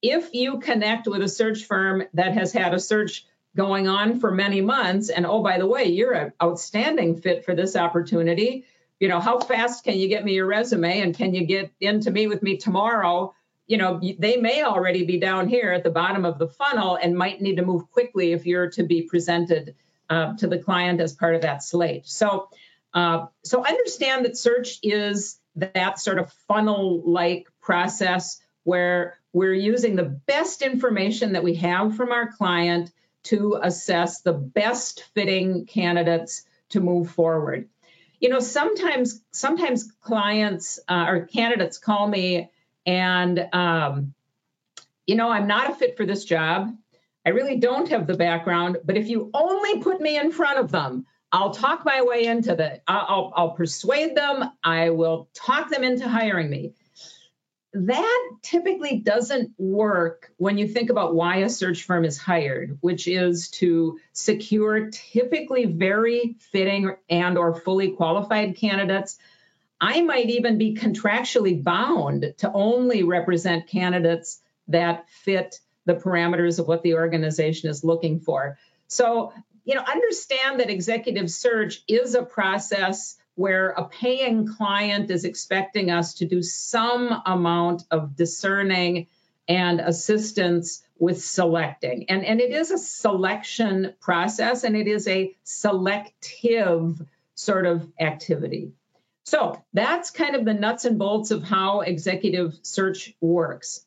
If 0.00 0.32
you 0.32 0.58
connect 0.58 1.06
with 1.06 1.22
a 1.22 1.28
search 1.28 1.64
firm 1.64 2.04
that 2.14 2.32
has 2.32 2.52
had 2.52 2.74
a 2.74 2.80
search 2.80 3.26
going 3.56 3.88
on 3.88 4.18
for 4.20 4.30
many 4.30 4.60
months, 4.60 5.10
and 5.10 5.26
oh, 5.26 5.42
by 5.42 5.58
the 5.58 5.66
way, 5.66 5.84
you're 5.84 6.12
an 6.12 6.32
outstanding 6.42 7.20
fit 7.20 7.44
for 7.44 7.54
this 7.54 7.76
opportunity, 7.76 8.64
you 9.02 9.08
know, 9.08 9.18
how 9.18 9.40
fast 9.40 9.82
can 9.82 9.96
you 9.96 10.06
get 10.06 10.24
me 10.24 10.34
your 10.34 10.46
resume 10.46 11.00
and 11.00 11.12
can 11.12 11.34
you 11.34 11.44
get 11.44 11.72
in 11.80 12.00
to 12.02 12.12
meet 12.12 12.28
with 12.28 12.40
me 12.40 12.56
tomorrow? 12.56 13.34
You 13.66 13.78
know, 13.78 14.00
they 14.00 14.36
may 14.36 14.62
already 14.62 15.04
be 15.04 15.18
down 15.18 15.48
here 15.48 15.72
at 15.72 15.82
the 15.82 15.90
bottom 15.90 16.24
of 16.24 16.38
the 16.38 16.46
funnel 16.46 16.96
and 17.02 17.18
might 17.18 17.42
need 17.42 17.56
to 17.56 17.64
move 17.64 17.90
quickly 17.90 18.32
if 18.32 18.46
you're 18.46 18.70
to 18.70 18.84
be 18.84 19.02
presented 19.02 19.74
uh, 20.08 20.36
to 20.36 20.46
the 20.46 20.58
client 20.58 21.00
as 21.00 21.14
part 21.14 21.34
of 21.34 21.42
that 21.42 21.64
slate. 21.64 22.06
So, 22.06 22.48
uh, 22.94 23.26
so 23.42 23.66
understand 23.66 24.24
that 24.24 24.36
search 24.36 24.78
is 24.84 25.40
that 25.56 25.98
sort 25.98 26.20
of 26.20 26.32
funnel 26.46 27.02
like 27.04 27.48
process 27.60 28.40
where 28.62 29.18
we're 29.32 29.52
using 29.52 29.96
the 29.96 30.04
best 30.04 30.62
information 30.62 31.32
that 31.32 31.42
we 31.42 31.56
have 31.56 31.96
from 31.96 32.12
our 32.12 32.30
client 32.30 32.92
to 33.24 33.58
assess 33.62 34.20
the 34.20 34.32
best 34.32 35.04
fitting 35.14 35.66
candidates 35.66 36.44
to 36.70 36.80
move 36.80 37.10
forward. 37.10 37.68
You 38.20 38.28
know, 38.28 38.40
sometimes 38.40 39.20
sometimes 39.32 39.90
clients 40.00 40.78
uh, 40.88 41.06
or 41.08 41.26
candidates 41.26 41.78
call 41.78 42.06
me 42.06 42.50
and 42.86 43.48
um, 43.52 44.14
you 45.06 45.16
know 45.16 45.28
I'm 45.28 45.46
not 45.46 45.70
a 45.70 45.74
fit 45.74 45.96
for 45.96 46.06
this 46.06 46.24
job. 46.24 46.76
I 47.24 47.30
really 47.30 47.58
don't 47.58 47.88
have 47.88 48.06
the 48.06 48.16
background, 48.16 48.78
but 48.84 48.96
if 48.96 49.08
you 49.08 49.30
only 49.32 49.80
put 49.80 50.00
me 50.00 50.18
in 50.18 50.32
front 50.32 50.58
of 50.58 50.72
them, 50.72 51.06
I'll 51.30 51.52
talk 51.52 51.84
my 51.84 52.02
way 52.02 52.26
into 52.26 52.54
the. 52.54 52.80
I'll, 52.86 53.32
I'll 53.34 53.52
persuade 53.52 54.14
them. 54.14 54.50
I 54.62 54.90
will 54.90 55.28
talk 55.32 55.70
them 55.70 55.82
into 55.82 56.08
hiring 56.08 56.50
me. 56.50 56.74
That 57.74 58.28
typically 58.42 58.98
doesn't 58.98 59.52
work 59.56 60.30
when 60.36 60.58
you 60.58 60.68
think 60.68 60.90
about 60.90 61.14
why 61.14 61.36
a 61.38 61.48
search 61.48 61.84
firm 61.84 62.04
is 62.04 62.18
hired, 62.18 62.76
which 62.80 63.08
is 63.08 63.48
to 63.50 63.98
secure 64.12 64.90
typically 64.90 65.64
very 65.64 66.36
fitting 66.38 66.94
and 67.08 67.38
or 67.38 67.54
fully 67.54 67.92
qualified 67.92 68.56
candidates. 68.56 69.18
I 69.80 70.02
might 70.02 70.28
even 70.28 70.58
be 70.58 70.74
contractually 70.74 71.62
bound 71.62 72.34
to 72.38 72.52
only 72.52 73.04
represent 73.04 73.68
candidates 73.68 74.40
that 74.68 75.08
fit 75.08 75.58
the 75.86 75.94
parameters 75.94 76.58
of 76.58 76.68
what 76.68 76.82
the 76.82 76.94
organization 76.94 77.70
is 77.70 77.82
looking 77.82 78.20
for. 78.20 78.58
So 78.86 79.32
you 79.64 79.74
know, 79.74 79.82
understand 79.82 80.60
that 80.60 80.70
executive 80.70 81.30
search 81.30 81.82
is 81.86 82.14
a 82.14 82.22
process 82.22 83.16
where 83.34 83.70
a 83.70 83.88
paying 83.88 84.46
client 84.46 85.10
is 85.10 85.24
expecting 85.24 85.90
us 85.90 86.14
to 86.14 86.26
do 86.26 86.42
some 86.42 87.22
amount 87.24 87.84
of 87.90 88.14
discerning 88.14 89.06
and 89.48 89.80
assistance 89.80 90.82
with 90.98 91.22
selecting. 91.22 92.08
And, 92.08 92.24
and 92.24 92.40
it 92.40 92.52
is 92.52 92.70
a 92.70 92.78
selection 92.78 93.94
process 94.00 94.64
and 94.64 94.76
it 94.76 94.86
is 94.86 95.08
a 95.08 95.34
selective 95.42 97.00
sort 97.34 97.66
of 97.66 97.90
activity. 97.98 98.72
So 99.24 99.62
that's 99.72 100.10
kind 100.10 100.36
of 100.36 100.44
the 100.44 100.54
nuts 100.54 100.84
and 100.84 100.98
bolts 100.98 101.30
of 101.30 101.42
how 101.42 101.80
executive 101.80 102.58
search 102.62 103.14
works. 103.20 103.84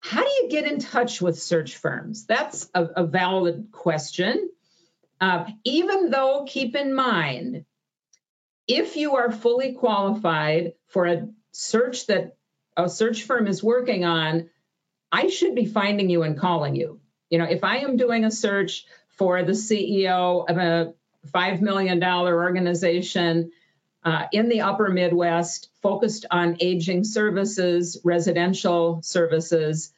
How 0.00 0.22
do 0.22 0.30
you 0.30 0.48
get 0.48 0.70
in 0.70 0.78
touch 0.78 1.20
with 1.20 1.40
search 1.40 1.76
firms? 1.76 2.26
That's 2.26 2.70
a, 2.74 2.84
a 2.84 3.06
valid 3.06 3.68
question. 3.72 4.50
Uh, 5.20 5.46
even 5.64 6.10
though, 6.10 6.44
keep 6.46 6.74
in 6.74 6.94
mind, 6.94 7.65
if 8.66 8.96
you 8.96 9.16
are 9.16 9.30
fully 9.30 9.72
qualified 9.72 10.74
for 10.88 11.06
a 11.06 11.28
search 11.52 12.06
that 12.06 12.36
a 12.76 12.88
search 12.88 13.22
firm 13.22 13.46
is 13.46 13.62
working 13.62 14.04
on, 14.04 14.50
I 15.10 15.28
should 15.28 15.54
be 15.54 15.66
finding 15.66 16.10
you 16.10 16.22
and 16.22 16.38
calling 16.38 16.74
you. 16.74 17.00
You 17.30 17.38
know, 17.38 17.44
if 17.44 17.64
I 17.64 17.78
am 17.78 17.96
doing 17.96 18.24
a 18.24 18.30
search 18.30 18.86
for 19.08 19.42
the 19.42 19.52
CEO 19.52 20.48
of 20.48 20.56
a 20.56 20.94
$5 21.32 21.60
million 21.60 22.02
organization 22.02 23.50
uh, 24.04 24.26
in 24.30 24.48
the 24.48 24.60
upper 24.60 24.88
Midwest 24.88 25.70
focused 25.82 26.26
on 26.30 26.58
aging 26.60 27.02
services, 27.04 27.98
residential 28.04 29.00
services, 29.02 29.92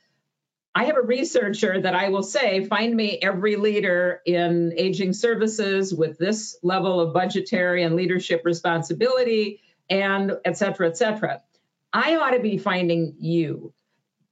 I 0.75 0.85
have 0.85 0.97
a 0.97 1.03
researcher 1.03 1.81
that 1.81 1.95
I 1.95 2.11
will 2.11 2.23
say, 2.23 2.65
find 2.65 2.95
me 2.95 3.19
every 3.21 3.57
leader 3.57 4.21
in 4.25 4.73
aging 4.77 5.13
services 5.13 5.93
with 5.93 6.19
this 6.19 6.57
level 6.63 7.01
of 7.01 7.13
budgetary 7.13 7.83
and 7.83 7.97
leadership 7.97 8.43
responsibility, 8.45 9.61
and 9.91 10.33
et 10.45 10.57
cetera, 10.57 10.89
et 10.89 10.97
cetera. 10.97 11.43
I 11.93 12.17
ought 12.17 12.33
to 12.33 12.41
be 12.41 12.59
finding 12.59 13.17
you. 13.19 13.73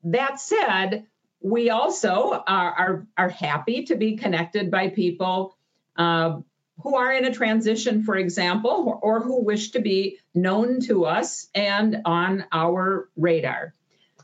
That 0.05 0.39
said, 0.39 1.07
we 1.41 1.71
also 1.71 2.33
are, 2.33 2.73
are, 2.73 3.07
are 3.17 3.29
happy 3.29 3.85
to 3.85 3.97
be 3.97 4.17
connected 4.17 4.71
by 4.71 4.91
people 4.91 5.57
uh, 5.97 6.41
who 6.83 6.97
are 6.97 7.13
in 7.13 7.25
a 7.25 7.33
transition, 7.33 8.05
for 8.05 8.17
example, 8.17 8.99
or, 9.03 9.19
or 9.19 9.21
who 9.21 9.43
wish 9.43 9.71
to 9.71 9.81
be 9.81 10.19
known 10.35 10.81
to 10.83 11.07
us 11.07 11.49
and 11.55 12.03
on 12.05 12.45
our 12.53 13.09
radar. 13.17 13.75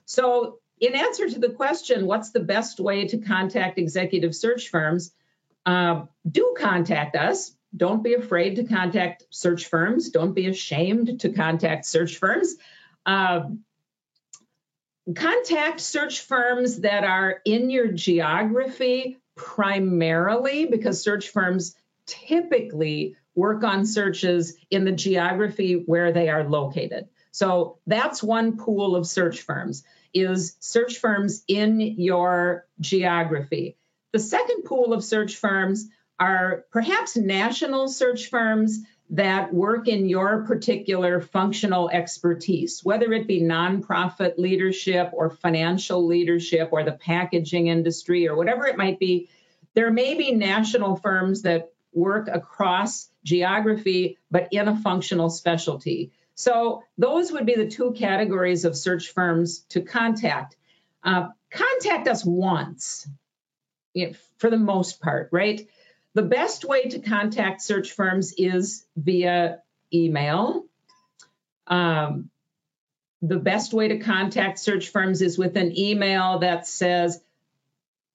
So 0.05 0.59
in 0.83 0.97
answer 0.97 1.31
to 1.31 1.39
the 1.39 1.49
question, 1.49 2.07
what's 2.07 2.31
the 2.31 2.41
best 2.41 2.81
way 2.81 3.07
to 3.07 3.19
contact 3.19 3.79
executive 3.79 4.35
search 4.35 4.69
firms? 4.69 5.13
Uh, 5.65 6.07
do 6.29 6.57
contact 6.59 7.15
us. 7.15 7.55
Don't 7.75 8.03
be 8.03 8.15
afraid 8.15 8.57
to 8.57 8.65
contact 8.65 9.25
search 9.31 9.67
firms. 9.67 10.11
Don't 10.11 10.35
be 10.35 10.49
ashamed 10.49 11.21
to 11.21 11.33
contact 11.33 11.87
search 11.87 12.17
firms. 12.17 12.57
Uh, 13.07 13.51
contact 15.15 15.79
search 15.79 16.21
firms 16.21 16.81
that 16.81 17.05
are 17.05 17.41
in 17.45 17.71
your 17.71 17.93
geography 17.93 19.19
primarily 19.37 20.67
because 20.67 21.01
search 21.01 21.29
firms 21.29 21.77
typically 22.07 23.15
work 23.37 23.63
on 23.63 23.87
searches 23.87 24.57
in 24.69 24.85
the 24.85 24.93
geography 24.93 25.75
where 25.87 26.13
they 26.13 26.29
are 26.29 26.43
located. 26.43 27.09
So 27.31 27.79
that's 27.87 28.21
one 28.21 28.59
pool 28.59 28.97
of 28.97 29.07
search 29.07 29.43
firms 29.43 29.85
is 30.15 30.57
search 30.61 30.99
firms 30.99 31.45
in 31.49 31.81
your 31.81 32.67
geography. 32.81 33.77
The 34.13 34.19
second 34.19 34.65
pool 34.65 34.93
of 34.93 35.05
search 35.05 35.37
firms 35.37 35.89
are 36.19 36.65
perhaps 36.71 37.17
national 37.17 37.89
search 37.89 38.29
firms 38.29 38.81
that 39.11 39.53
work 39.53 39.89
in 39.89 40.09
your 40.09 40.45
particular 40.45 41.21
functional 41.21 41.91
expertise, 41.91 42.81
whether 42.83 43.13
it 43.13 43.27
be 43.27 43.43
nonprofit 43.43 44.39
leadership 44.39 45.11
or 45.13 45.29
financial 45.29 46.07
leadership 46.07 46.71
or 46.73 46.83
the 46.83 46.93
packaging 46.93 47.67
industry 47.67 48.27
or 48.27 48.37
whatever 48.37 48.67
it 48.67 48.79
might 48.79 48.99
be. 48.99 49.29
There 49.75 49.91
may 49.91 50.15
be 50.15 50.33
national 50.33 50.97
firms 50.97 51.43
that 51.43 51.73
work 51.93 52.29
across 52.29 53.11
geography, 53.23 54.19
but 54.31 54.49
in 54.51 54.69
a 54.69 54.77
functional 54.79 55.29
specialty. 55.29 56.13
So 56.35 56.83
those 56.99 57.33
would 57.33 57.47
be 57.47 57.55
the 57.55 57.69
two 57.69 57.93
categories 57.93 58.65
of 58.65 58.77
search 58.77 59.13
firms 59.13 59.61
to 59.71 59.83
contact. 59.83 60.57
Uh, 61.03 61.29
contact 61.51 62.09
us 62.09 62.25
once, 62.25 63.09
you 63.93 64.09
know, 64.09 64.13
for 64.39 64.51
the 64.51 64.59
most 64.59 65.01
part, 65.01 65.29
right? 65.33 65.69
The 66.15 66.23
best 66.23 66.65
way 66.65 66.89
to 66.89 66.99
contact 66.99 67.63
search 67.63 67.93
firms 67.93 68.35
is 68.37 68.85
via 68.97 69.61
email. 69.93 70.67
Um, 71.67 72.31
the 73.23 73.39
best 73.39 73.73
way 73.73 73.89
to 73.89 73.99
contact 73.99 74.59
search 74.59 74.89
firms 74.89 75.23
is 75.23 75.39
with 75.39 75.57
an 75.57 75.79
email 75.79 76.41
that 76.41 76.67
says 76.67 77.21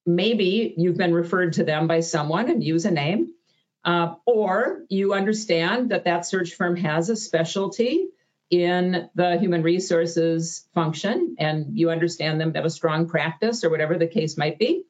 maybe 0.05 0.73
you've 0.77 0.97
been 0.97 1.13
referred 1.13 1.53
to 1.53 1.63
them 1.63 1.87
by 1.87 2.01
someone 2.01 2.49
and 2.49 2.63
use 2.63 2.85
a 2.85 2.91
name, 2.91 3.26
uh, 3.87 4.15
or 4.25 4.83
you 4.89 5.13
understand 5.13 5.91
that 5.91 6.03
that 6.03 6.25
search 6.25 6.55
firm 6.55 6.75
has 6.75 7.09
a 7.09 7.15
specialty 7.15 8.09
in 8.49 9.09
the 9.15 9.39
human 9.39 9.63
resources 9.63 10.67
function 10.73 11.37
and 11.39 11.77
you 11.77 11.89
understand 11.89 12.39
them 12.39 12.53
have 12.53 12.65
a 12.65 12.69
strong 12.69 13.07
practice 13.07 13.63
or 13.63 13.69
whatever 13.69 13.97
the 13.97 14.07
case 14.07 14.37
might 14.37 14.59
be. 14.59 14.83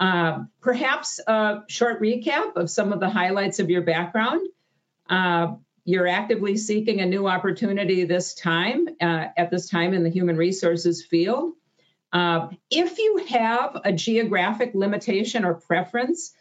Uh, 0.00 0.44
perhaps 0.60 1.20
a 1.24 1.62
short 1.68 2.02
recap 2.02 2.56
of 2.56 2.68
some 2.68 2.92
of 2.92 2.98
the 2.98 3.08
highlights 3.08 3.60
of 3.60 3.70
your 3.70 3.82
background. 3.82 4.44
Uh, 5.08 5.54
you're 5.84 6.08
actively 6.08 6.56
seeking 6.56 7.00
a 7.00 7.06
new 7.06 7.28
opportunity 7.28 8.04
this 8.04 8.34
time, 8.34 8.88
uh, 9.00 9.26
at 9.36 9.52
this 9.52 9.68
time 9.68 9.94
in 9.94 10.02
the 10.02 10.10
human 10.10 10.36
resources 10.36 11.04
field. 11.04 11.52
Uh, 12.12 12.48
if 12.68 12.98
you 12.98 13.26
have 13.28 13.80
a 13.84 13.92
geographic 13.92 14.72
limitation 14.74 15.44
or 15.44 15.54
preference, 15.54 16.32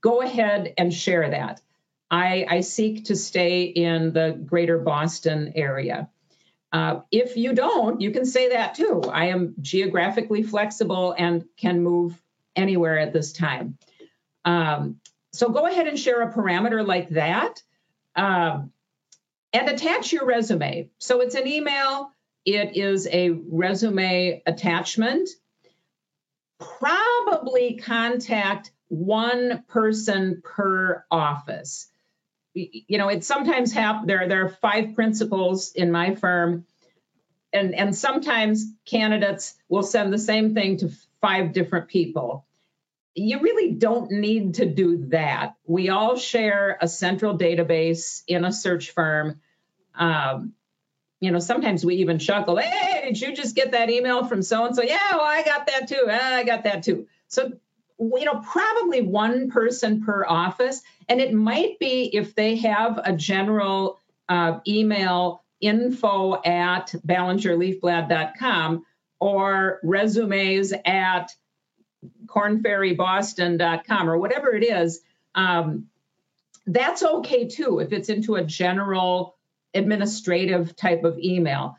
go 0.00 0.22
ahead 0.22 0.74
and 0.78 0.92
share 0.92 1.30
that. 1.30 1.60
I, 2.10 2.46
I 2.48 2.60
seek 2.60 3.06
to 3.06 3.16
stay 3.16 3.64
in 3.64 4.12
the 4.12 4.30
greater 4.46 4.78
Boston 4.78 5.52
area. 5.54 6.08
Uh, 6.72 7.00
if 7.10 7.36
you 7.36 7.54
don't, 7.54 8.00
you 8.00 8.10
can 8.10 8.26
say 8.26 8.50
that 8.50 8.74
too. 8.74 9.02
I 9.10 9.26
am 9.26 9.54
geographically 9.60 10.42
flexible 10.42 11.14
and 11.16 11.44
can 11.56 11.82
move 11.82 12.20
anywhere 12.56 12.98
at 12.98 13.12
this 13.12 13.32
time. 13.32 13.78
Um, 14.44 15.00
so 15.32 15.50
go 15.50 15.66
ahead 15.66 15.86
and 15.86 15.98
share 15.98 16.22
a 16.22 16.32
parameter 16.32 16.86
like 16.86 17.10
that 17.10 17.62
um, 18.16 18.72
and 19.52 19.68
attach 19.68 20.12
your 20.12 20.26
resume. 20.26 20.90
So 20.98 21.20
it's 21.20 21.34
an 21.34 21.46
email, 21.46 22.12
it 22.44 22.76
is 22.76 23.06
a 23.06 23.30
resume 23.30 24.42
attachment. 24.46 25.28
Probably 26.58 27.76
contact 27.76 28.72
one 28.88 29.64
person 29.68 30.42
per 30.44 31.04
office. 31.10 31.88
You 32.54 32.98
know, 32.98 33.08
it 33.08 33.24
sometimes 33.24 33.72
happens. 33.72 34.08
There, 34.08 34.28
there 34.28 34.44
are 34.44 34.48
five 34.48 34.94
principals 34.94 35.72
in 35.72 35.92
my 35.92 36.14
firm, 36.14 36.66
and 37.52 37.74
and 37.74 37.94
sometimes 37.94 38.64
candidates 38.84 39.54
will 39.68 39.82
send 39.82 40.12
the 40.12 40.18
same 40.18 40.54
thing 40.54 40.78
to 40.78 40.90
five 41.20 41.52
different 41.52 41.88
people. 41.88 42.46
You 43.14 43.40
really 43.40 43.72
don't 43.72 44.10
need 44.10 44.54
to 44.54 44.66
do 44.66 45.06
that. 45.08 45.54
We 45.66 45.88
all 45.88 46.16
share 46.16 46.78
a 46.80 46.88
central 46.88 47.36
database 47.36 48.22
in 48.26 48.44
a 48.44 48.52
search 48.52 48.90
firm. 48.90 49.40
Um, 49.94 50.54
you 51.20 51.32
know, 51.32 51.40
sometimes 51.40 51.84
we 51.84 51.96
even 51.96 52.18
chuckle, 52.20 52.56
hey, 52.56 53.02
did 53.04 53.20
you 53.20 53.34
just 53.34 53.56
get 53.56 53.72
that 53.72 53.90
email 53.90 54.24
from 54.24 54.42
so 54.42 54.66
and 54.66 54.76
so? 54.76 54.82
Yeah, 54.82 54.98
well, 55.12 55.22
I 55.22 55.42
got 55.42 55.66
that 55.66 55.88
too. 55.88 56.06
I 56.08 56.44
got 56.44 56.64
that 56.64 56.84
too. 56.84 57.08
So 57.26 57.52
you 57.98 58.24
know, 58.24 58.40
probably 58.40 59.02
one 59.02 59.50
person 59.50 60.04
per 60.04 60.24
office. 60.24 60.82
And 61.08 61.20
it 61.20 61.32
might 61.32 61.78
be 61.78 62.04
if 62.04 62.34
they 62.34 62.56
have 62.56 63.00
a 63.02 63.12
general 63.12 63.98
uh, 64.28 64.60
email 64.66 65.42
info 65.60 66.40
at 66.42 66.94
ballingerleafblad.com 67.06 68.84
or 69.20 69.80
resumes 69.82 70.72
at 70.84 71.34
kornferryboston.com 72.26 74.10
or 74.10 74.18
whatever 74.18 74.54
it 74.54 74.62
is. 74.62 75.00
Um, 75.34 75.88
that's 76.66 77.02
okay 77.02 77.48
too 77.48 77.80
if 77.80 77.92
it's 77.92 78.08
into 78.08 78.36
a 78.36 78.44
general 78.44 79.34
administrative 79.74 80.76
type 80.76 81.04
of 81.04 81.18
email. 81.18 81.76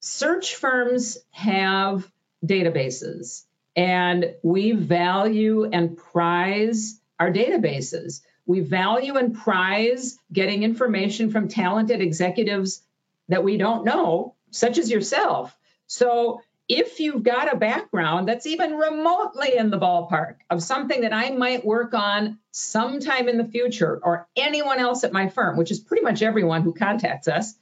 Search 0.00 0.56
firms 0.56 1.18
have 1.30 2.10
databases 2.44 3.45
and 3.76 4.34
we 4.42 4.72
value 4.72 5.68
and 5.70 5.96
prize 5.96 6.98
our 7.20 7.30
databases. 7.30 8.22
We 8.46 8.60
value 8.60 9.16
and 9.16 9.34
prize 9.34 10.18
getting 10.32 10.62
information 10.62 11.30
from 11.30 11.48
talented 11.48 12.00
executives 12.00 12.82
that 13.28 13.44
we 13.44 13.58
don't 13.58 13.84
know, 13.84 14.34
such 14.50 14.78
as 14.78 14.90
yourself. 14.90 15.56
So 15.86 16.40
if 16.68 17.00
you've 17.00 17.22
got 17.22 17.52
a 17.52 17.56
background 17.56 18.28
that's 18.28 18.46
even 18.46 18.74
remotely 18.74 19.56
in 19.56 19.70
the 19.70 19.78
ballpark 19.78 20.36
of 20.50 20.62
something 20.62 21.02
that 21.02 21.12
I 21.12 21.30
might 21.30 21.64
work 21.64 21.94
on 21.94 22.38
sometime 22.50 23.28
in 23.28 23.36
the 23.36 23.44
future, 23.44 24.00
or 24.02 24.26
anyone 24.36 24.78
else 24.78 25.04
at 25.04 25.12
my 25.12 25.28
firm, 25.28 25.56
which 25.56 25.70
is 25.70 25.78
pretty 25.78 26.02
much 26.02 26.22
everyone 26.22 26.62
who 26.62 26.72
contacts 26.72 27.28
us, 27.28 27.54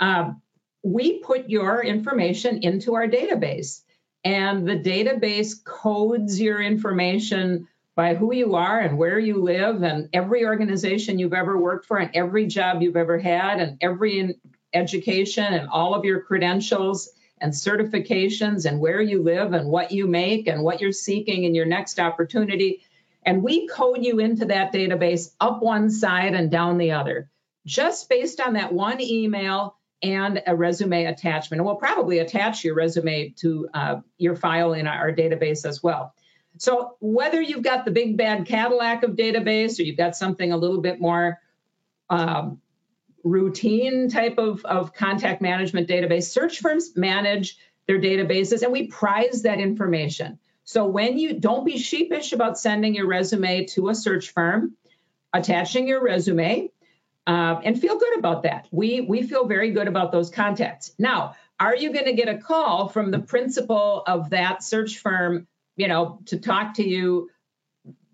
um, 0.00 0.40
we 0.82 1.18
put 1.18 1.50
your 1.50 1.84
information 1.84 2.62
into 2.62 2.94
our 2.94 3.06
database 3.06 3.82
and 4.24 4.66
the 4.66 4.78
database 4.78 5.64
codes 5.64 6.40
your 6.40 6.60
information 6.60 7.68
by 7.96 8.14
who 8.14 8.34
you 8.34 8.54
are 8.54 8.78
and 8.78 8.96
where 8.98 9.18
you 9.18 9.42
live 9.42 9.82
and 9.82 10.08
every 10.12 10.44
organization 10.44 11.18
you've 11.18 11.34
ever 11.34 11.58
worked 11.58 11.86
for 11.86 11.98
and 11.98 12.10
every 12.14 12.46
job 12.46 12.82
you've 12.82 12.96
ever 12.96 13.18
had 13.18 13.60
and 13.60 13.78
every 13.80 14.36
education 14.72 15.44
and 15.44 15.68
all 15.68 15.94
of 15.94 16.04
your 16.04 16.22
credentials 16.22 17.10
and 17.40 17.52
certifications 17.52 18.66
and 18.66 18.80
where 18.80 19.00
you 19.00 19.22
live 19.22 19.52
and 19.52 19.68
what 19.68 19.92
you 19.92 20.06
make 20.06 20.46
and 20.46 20.62
what 20.62 20.80
you're 20.80 20.92
seeking 20.92 21.44
in 21.44 21.54
your 21.54 21.66
next 21.66 21.98
opportunity. 21.98 22.82
And 23.24 23.42
we 23.42 23.66
code 23.66 24.04
you 24.04 24.18
into 24.18 24.46
that 24.46 24.72
database 24.72 25.34
up 25.40 25.62
one 25.62 25.90
side 25.90 26.34
and 26.34 26.50
down 26.50 26.78
the 26.78 26.92
other, 26.92 27.30
just 27.66 28.08
based 28.08 28.40
on 28.40 28.54
that 28.54 28.72
one 28.72 29.00
email 29.00 29.76
and 30.02 30.42
a 30.46 30.56
resume 30.56 31.04
attachment. 31.04 31.60
And 31.60 31.66
we'll 31.66 31.76
probably 31.76 32.18
attach 32.18 32.64
your 32.64 32.74
resume 32.74 33.30
to 33.38 33.68
uh, 33.74 33.96
your 34.18 34.34
file 34.36 34.72
in 34.72 34.86
our 34.86 35.12
database 35.12 35.66
as 35.66 35.82
well. 35.82 36.14
So 36.58 36.96
whether 37.00 37.40
you've 37.40 37.62
got 37.62 37.84
the 37.84 37.90
big 37.90 38.16
bad 38.16 38.46
Cadillac 38.46 39.02
of 39.02 39.12
database 39.12 39.78
or 39.78 39.82
you've 39.82 39.96
got 39.96 40.16
something 40.16 40.52
a 40.52 40.56
little 40.56 40.80
bit 40.80 41.00
more 41.00 41.38
um, 42.08 42.60
routine 43.22 44.08
type 44.08 44.38
of, 44.38 44.64
of 44.64 44.92
contact 44.94 45.40
management 45.40 45.88
database, 45.88 46.24
search 46.24 46.60
firms 46.60 46.96
manage 46.96 47.56
their 47.86 48.00
databases 48.00 48.62
and 48.62 48.72
we 48.72 48.86
prize 48.86 49.42
that 49.42 49.60
information. 49.60 50.38
So 50.64 50.86
when 50.86 51.18
you 51.18 51.34
don't 51.38 51.64
be 51.64 51.78
sheepish 51.78 52.32
about 52.32 52.58
sending 52.58 52.94
your 52.94 53.06
resume 53.06 53.66
to 53.66 53.88
a 53.88 53.94
search 53.94 54.30
firm, 54.30 54.76
attaching 55.32 55.88
your 55.88 56.02
resume, 56.02 56.70
uh, 57.26 57.60
and 57.62 57.80
feel 57.80 57.98
good 57.98 58.18
about 58.18 58.42
that. 58.44 58.66
We 58.70 59.02
we 59.02 59.22
feel 59.22 59.46
very 59.46 59.70
good 59.70 59.88
about 59.88 60.12
those 60.12 60.30
contacts. 60.30 60.92
Now, 60.98 61.36
are 61.58 61.76
you 61.76 61.92
going 61.92 62.06
to 62.06 62.14
get 62.14 62.28
a 62.28 62.38
call 62.38 62.88
from 62.88 63.10
the 63.10 63.18
principal 63.18 64.02
of 64.06 64.30
that 64.30 64.62
search 64.62 64.98
firm, 64.98 65.46
you 65.76 65.88
know, 65.88 66.20
to 66.26 66.38
talk 66.38 66.74
to 66.74 66.86
you 66.86 67.30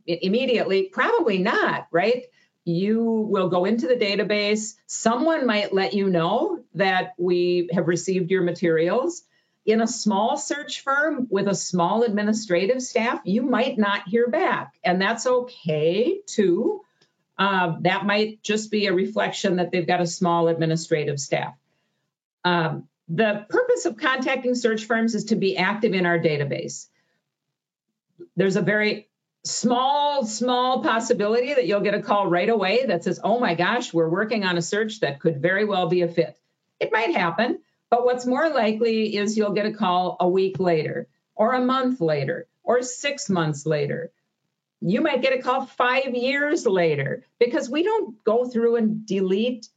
immediately? 0.07 0.85
Probably 0.85 1.39
not, 1.39 1.87
right? 1.93 2.25
You 2.65 3.05
will 3.05 3.49
go 3.49 3.65
into 3.65 3.87
the 3.87 3.95
database. 3.95 4.75
Someone 4.87 5.47
might 5.47 5.73
let 5.73 5.95
you 5.95 6.11
know 6.11 6.65
that 6.75 7.15
we 7.17 7.71
have 7.73 7.87
received 7.87 8.33
your 8.33 8.43
materials. 8.43 9.23
In 9.65 9.81
a 9.81 9.87
small 9.87 10.37
search 10.37 10.83
firm 10.83 11.27
with 11.31 11.49
a 11.49 11.55
small 11.55 12.03
administrative 12.03 12.83
staff, 12.83 13.21
you 13.25 13.43
might 13.43 13.79
not 13.79 14.09
hear 14.09 14.29
back, 14.29 14.75
and 14.85 15.01
that's 15.01 15.27
okay 15.27 16.21
too. 16.27 16.83
Um, 17.39 17.83
that 17.83 18.07
might 18.07 18.43
just 18.43 18.71
be 18.71 18.87
a 18.87 18.95
reflection 18.95 19.57
that 19.57 19.71
they've 19.71 19.87
got 19.87 20.01
a 20.01 20.07
small 20.07 20.49
administrative 20.49 21.21
staff. 21.21 21.55
Um, 22.45 22.89
the 23.09 23.45
purpose 23.49 23.85
of 23.85 23.97
contacting 23.97 24.55
search 24.55 24.87
firms 24.87 25.15
is 25.15 25.27
to 25.27 25.37
be 25.37 25.57
active 25.57 25.93
in 25.93 26.07
our 26.07 26.19
database. 26.19 26.89
There's 28.37 28.57
a 28.57 28.63
very 28.63 29.09
small, 29.45 30.25
small 30.25 30.83
possibility 30.83 31.55
that 31.55 31.67
you'll 31.67 31.81
get 31.81 31.95
a 31.95 32.03
call 32.03 32.27
right 32.27 32.49
away 32.49 32.87
that 32.87 33.05
says, 33.05 33.21
oh 33.23 33.39
my 33.39 33.55
gosh, 33.55 33.93
we're 33.93 34.09
working 34.09 34.45
on 34.45 34.57
a 34.57 34.63
search 34.63 35.01
that 35.01 35.21
could 35.21 35.41
very 35.41 35.65
well 35.65 35.89
be 35.89 36.03
a 36.03 36.09
fit. 36.09 36.39
It 36.81 36.91
might 36.93 37.15
happen, 37.15 37.61
but 37.91 38.05
what's 38.05 38.27
more 38.27 38.49
likely 38.49 39.17
is 39.17 39.37
you'll 39.37 39.53
get 39.53 39.67
a 39.67 39.73
call 39.73 40.17
a 40.19 40.29
week 40.29 40.59
later, 40.59 41.07
or 41.35 41.53
a 41.53 41.65
month 41.65 42.01
later, 42.01 42.49
or 42.65 42.83
six 42.83 43.31
months 43.31 43.67
later 43.67 44.11
you 44.93 45.01
might 45.01 45.23
get 45.23 45.33
a 45.33 45.43
call 45.43 45.67
five 45.67 46.15
years 46.15 46.65
later 46.65 47.25
because 47.41 47.69
we 47.69 47.83
don't 47.83 48.23
go 48.25 48.45
through 48.45 48.77
and 48.77 49.05
delete 49.05 49.69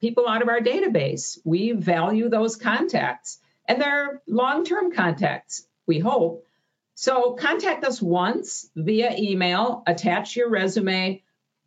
people 0.00 0.26
out 0.26 0.42
of 0.42 0.48
our 0.48 0.60
database. 0.60 1.38
We 1.44 1.72
value 1.72 2.30
those 2.30 2.56
contacts 2.56 3.38
and 3.68 3.80
they're 3.80 4.22
long 4.26 4.64
term 4.64 4.92
contacts, 4.92 5.66
we 5.86 5.98
hope. 5.98 6.46
So 6.94 7.32
contact 7.32 7.84
us 7.84 8.00
once 8.00 8.70
via 8.74 9.14
email, 9.18 9.82
attach 9.86 10.36
your 10.36 10.48
resume 10.48 11.22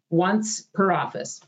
once 0.10 0.62
per 0.62 0.92
office. 0.92 1.42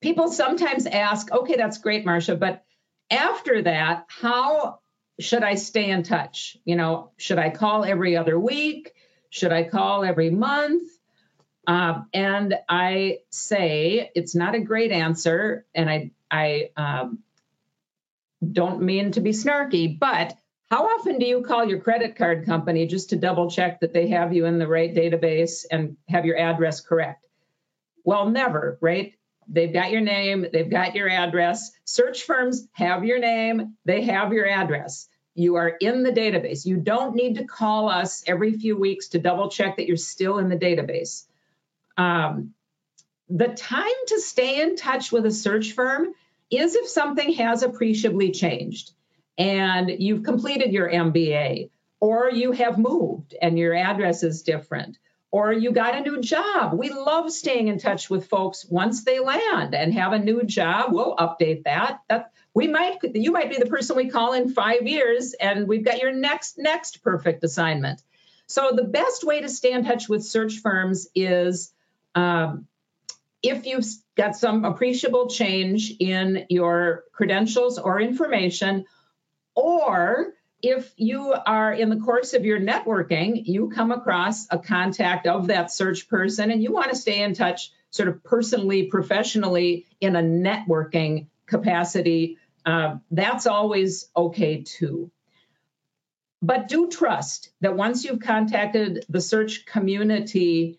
People 0.00 0.28
sometimes 0.28 0.86
ask, 0.86 1.30
okay, 1.30 1.56
that's 1.56 1.78
great, 1.78 2.04
Marcia, 2.04 2.34
but 2.34 2.64
after 3.10 3.62
that, 3.62 4.06
how 4.08 4.80
should 5.20 5.42
I 5.42 5.54
stay 5.54 5.90
in 5.90 6.02
touch? 6.02 6.56
You 6.64 6.76
know, 6.76 7.12
should 7.16 7.38
I 7.38 7.50
call 7.50 7.84
every 7.84 8.16
other 8.16 8.38
week? 8.38 8.94
Should 9.30 9.52
I 9.52 9.64
call 9.64 10.04
every 10.04 10.30
month? 10.30 10.82
Um, 11.66 12.08
and 12.14 12.54
I 12.68 13.18
say 13.30 14.10
it's 14.14 14.34
not 14.34 14.54
a 14.54 14.60
great 14.60 14.90
answer, 14.90 15.66
and 15.74 15.90
I 15.90 16.12
I 16.30 16.70
um, 16.76 17.18
don't 18.52 18.82
mean 18.82 19.12
to 19.12 19.20
be 19.20 19.30
snarky, 19.30 19.98
but 19.98 20.34
how 20.70 20.84
often 20.84 21.18
do 21.18 21.26
you 21.26 21.42
call 21.42 21.66
your 21.66 21.80
credit 21.80 22.16
card 22.16 22.46
company 22.46 22.86
just 22.86 23.10
to 23.10 23.16
double 23.16 23.50
check 23.50 23.80
that 23.80 23.92
they 23.92 24.08
have 24.08 24.32
you 24.32 24.46
in 24.46 24.58
the 24.58 24.66
right 24.66 24.94
database 24.94 25.64
and 25.70 25.96
have 26.08 26.24
your 26.24 26.38
address 26.38 26.80
correct? 26.80 27.26
Well, 28.04 28.30
never, 28.30 28.78
right? 28.80 29.14
They've 29.46 29.72
got 29.72 29.90
your 29.90 30.02
name, 30.02 30.46
they've 30.50 30.70
got 30.70 30.94
your 30.94 31.08
address. 31.08 31.70
Search 31.84 32.22
firms 32.22 32.66
have 32.72 33.04
your 33.04 33.18
name, 33.18 33.76
they 33.84 34.02
have 34.02 34.32
your 34.32 34.46
address 34.46 35.08
you 35.38 35.54
are 35.54 35.68
in 35.68 36.02
the 36.02 36.10
database. 36.10 36.66
You 36.66 36.76
don't 36.76 37.14
need 37.14 37.36
to 37.36 37.44
call 37.44 37.88
us 37.88 38.24
every 38.26 38.52
few 38.54 38.76
weeks 38.76 39.08
to 39.08 39.20
double 39.20 39.48
check 39.48 39.76
that 39.76 39.86
you're 39.86 39.96
still 39.96 40.38
in 40.38 40.48
the 40.48 40.56
database. 40.56 41.26
Um, 41.96 42.54
the 43.30 43.48
time 43.48 43.86
to 44.08 44.20
stay 44.20 44.60
in 44.60 44.76
touch 44.76 45.12
with 45.12 45.26
a 45.26 45.30
search 45.30 45.72
firm 45.72 46.12
is 46.50 46.74
if 46.74 46.88
something 46.88 47.34
has 47.34 47.62
appreciably 47.62 48.32
changed 48.32 48.92
and 49.36 49.88
you've 49.88 50.24
completed 50.24 50.72
your 50.72 50.90
MBA, 50.90 51.70
or 52.00 52.30
you 52.30 52.52
have 52.52 52.78
moved 52.78 53.34
and 53.40 53.58
your 53.58 53.74
address 53.74 54.22
is 54.22 54.42
different, 54.42 54.98
or 55.30 55.52
you 55.52 55.72
got 55.72 55.96
a 55.96 56.00
new 56.00 56.20
job. 56.20 56.72
We 56.72 56.90
love 56.90 57.30
staying 57.30 57.68
in 57.68 57.78
touch 57.78 58.08
with 58.08 58.28
folks 58.28 58.66
once 58.68 59.04
they 59.04 59.20
land 59.20 59.74
and 59.74 59.92
have 59.94 60.12
a 60.12 60.18
new 60.18 60.42
job. 60.42 60.92
We'll 60.92 61.16
update 61.16 61.64
that. 61.64 62.00
that 62.08 62.32
we 62.58 62.66
might 62.66 62.98
you 63.14 63.30
might 63.30 63.50
be 63.50 63.58
the 63.58 63.66
person 63.66 63.94
we 63.94 64.10
call 64.10 64.32
in 64.32 64.48
five 64.48 64.82
years 64.82 65.32
and 65.32 65.68
we've 65.68 65.84
got 65.84 66.00
your 66.00 66.10
next 66.12 66.58
next 66.58 67.04
perfect 67.04 67.44
assignment. 67.44 68.02
So 68.48 68.72
the 68.74 68.82
best 68.82 69.22
way 69.22 69.40
to 69.42 69.48
stay 69.48 69.70
in 69.70 69.84
touch 69.84 70.08
with 70.08 70.24
search 70.24 70.58
firms 70.58 71.06
is 71.14 71.72
um, 72.16 72.66
if 73.44 73.64
you've 73.64 73.86
got 74.16 74.34
some 74.34 74.64
appreciable 74.64 75.28
change 75.28 75.92
in 76.00 76.46
your 76.48 77.04
credentials 77.12 77.78
or 77.78 78.00
information, 78.00 78.86
or 79.54 80.34
if 80.60 80.92
you 80.96 81.32
are 81.46 81.72
in 81.72 81.90
the 81.90 81.98
course 81.98 82.34
of 82.34 82.44
your 82.44 82.58
networking, 82.58 83.40
you 83.46 83.70
come 83.70 83.92
across 83.92 84.48
a 84.50 84.58
contact 84.58 85.28
of 85.28 85.46
that 85.46 85.70
search 85.70 86.08
person 86.08 86.50
and 86.50 86.60
you 86.60 86.72
want 86.72 86.90
to 86.90 86.96
stay 86.96 87.22
in 87.22 87.34
touch 87.34 87.70
sort 87.90 88.08
of 88.08 88.24
personally, 88.24 88.86
professionally 88.86 89.86
in 90.00 90.16
a 90.16 90.22
networking 90.22 91.26
capacity, 91.46 92.37
uh, 92.64 92.96
that's 93.10 93.46
always 93.46 94.08
okay 94.16 94.62
too. 94.62 95.10
But 96.40 96.68
do 96.68 96.88
trust 96.88 97.50
that 97.60 97.76
once 97.76 98.04
you've 98.04 98.20
contacted 98.20 99.04
the 99.08 99.20
search 99.20 99.66
community, 99.66 100.78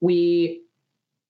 we 0.00 0.62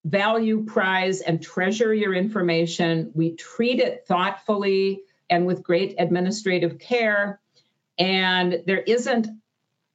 value, 0.05 0.65
prize, 0.65 1.21
and 1.21 1.43
treasure 1.43 1.93
your 1.93 2.15
information. 2.15 3.11
We 3.15 3.35
treat 3.35 3.81
it 3.81 4.05
thoughtfully 4.07 5.03
and 5.31 5.47
with 5.47 5.63
great 5.63 5.97
administrative 5.99 6.79
care. 6.79 7.41
And 7.99 8.63
there 8.67 8.81
isn't, 8.81 9.29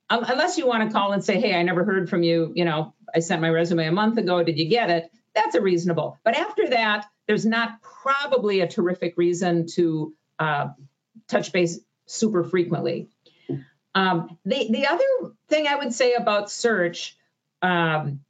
unless 0.10 0.58
you 0.58 0.66
want 0.68 0.90
to 0.90 0.94
call 0.94 1.12
and 1.12 1.24
say, 1.24 1.40
hey, 1.40 1.54
I 1.54 1.62
never 1.64 1.84
heard 1.84 2.10
from 2.10 2.24
you, 2.24 2.52
you 2.56 2.66
know, 2.66 2.94
I 3.14 3.20
sent 3.20 3.42
my 3.42 3.50
resume 3.50 3.88
a 3.88 3.92
month 3.92 4.18
ago, 4.18 4.44
did 4.44 4.58
you 4.58 4.68
get 4.68 4.90
it? 4.90 5.12
That's 5.36 5.56
a 5.56 5.62
reasonable. 5.62 6.18
But 6.24 6.36
after 6.36 6.70
that, 6.70 7.06
there's 7.30 7.46
not 7.46 7.80
probably 7.84 8.62
a 8.62 8.68
terrific 8.68 9.16
reason 9.16 9.68
to 9.68 10.16
uh, 10.40 10.70
touch 11.28 11.54
base 11.54 11.80
super 12.08 12.44
frequently. 12.44 13.08
Um, 13.94 14.40
the 14.46 14.68
the 14.72 14.88
other 14.88 15.34
thing 15.48 15.68
I 15.68 15.76
would 15.76 15.94
say 15.94 16.14
about 16.14 16.50
search 16.50 17.16
um, 17.62 18.22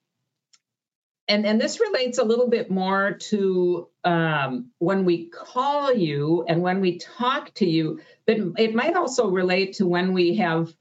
and 1.29 1.45
and 1.45 1.61
this 1.61 1.79
relates 1.79 2.17
a 2.17 2.25
little 2.25 2.49
bit 2.49 2.69
more 2.69 3.13
to 3.29 3.87
um, 4.03 4.71
when 4.79 5.05
we 5.05 5.27
call 5.27 5.93
you 5.93 6.43
and 6.49 6.61
when 6.61 6.81
we 6.81 6.97
talk 6.97 7.53
to 7.55 7.65
you 7.65 8.01
but 8.25 8.37
it 8.57 8.73
might 8.73 8.95
also 8.95 9.29
relate 9.29 9.73
to 9.75 9.87
when 9.87 10.13
we 10.13 10.37
have 10.37 10.73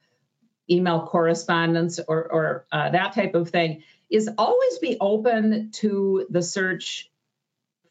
email 0.71 1.07
correspondence 1.07 2.01
or, 2.07 2.33
or 2.33 2.67
uh, 2.73 2.91
that 2.91 3.15
type 3.15 3.35
of 3.35 3.51
thing 3.51 3.83
is 4.11 4.29
always 4.39 4.79
be 4.79 4.97
open 5.01 5.71
to 5.73 6.27
the 6.31 6.43
search 6.43 7.11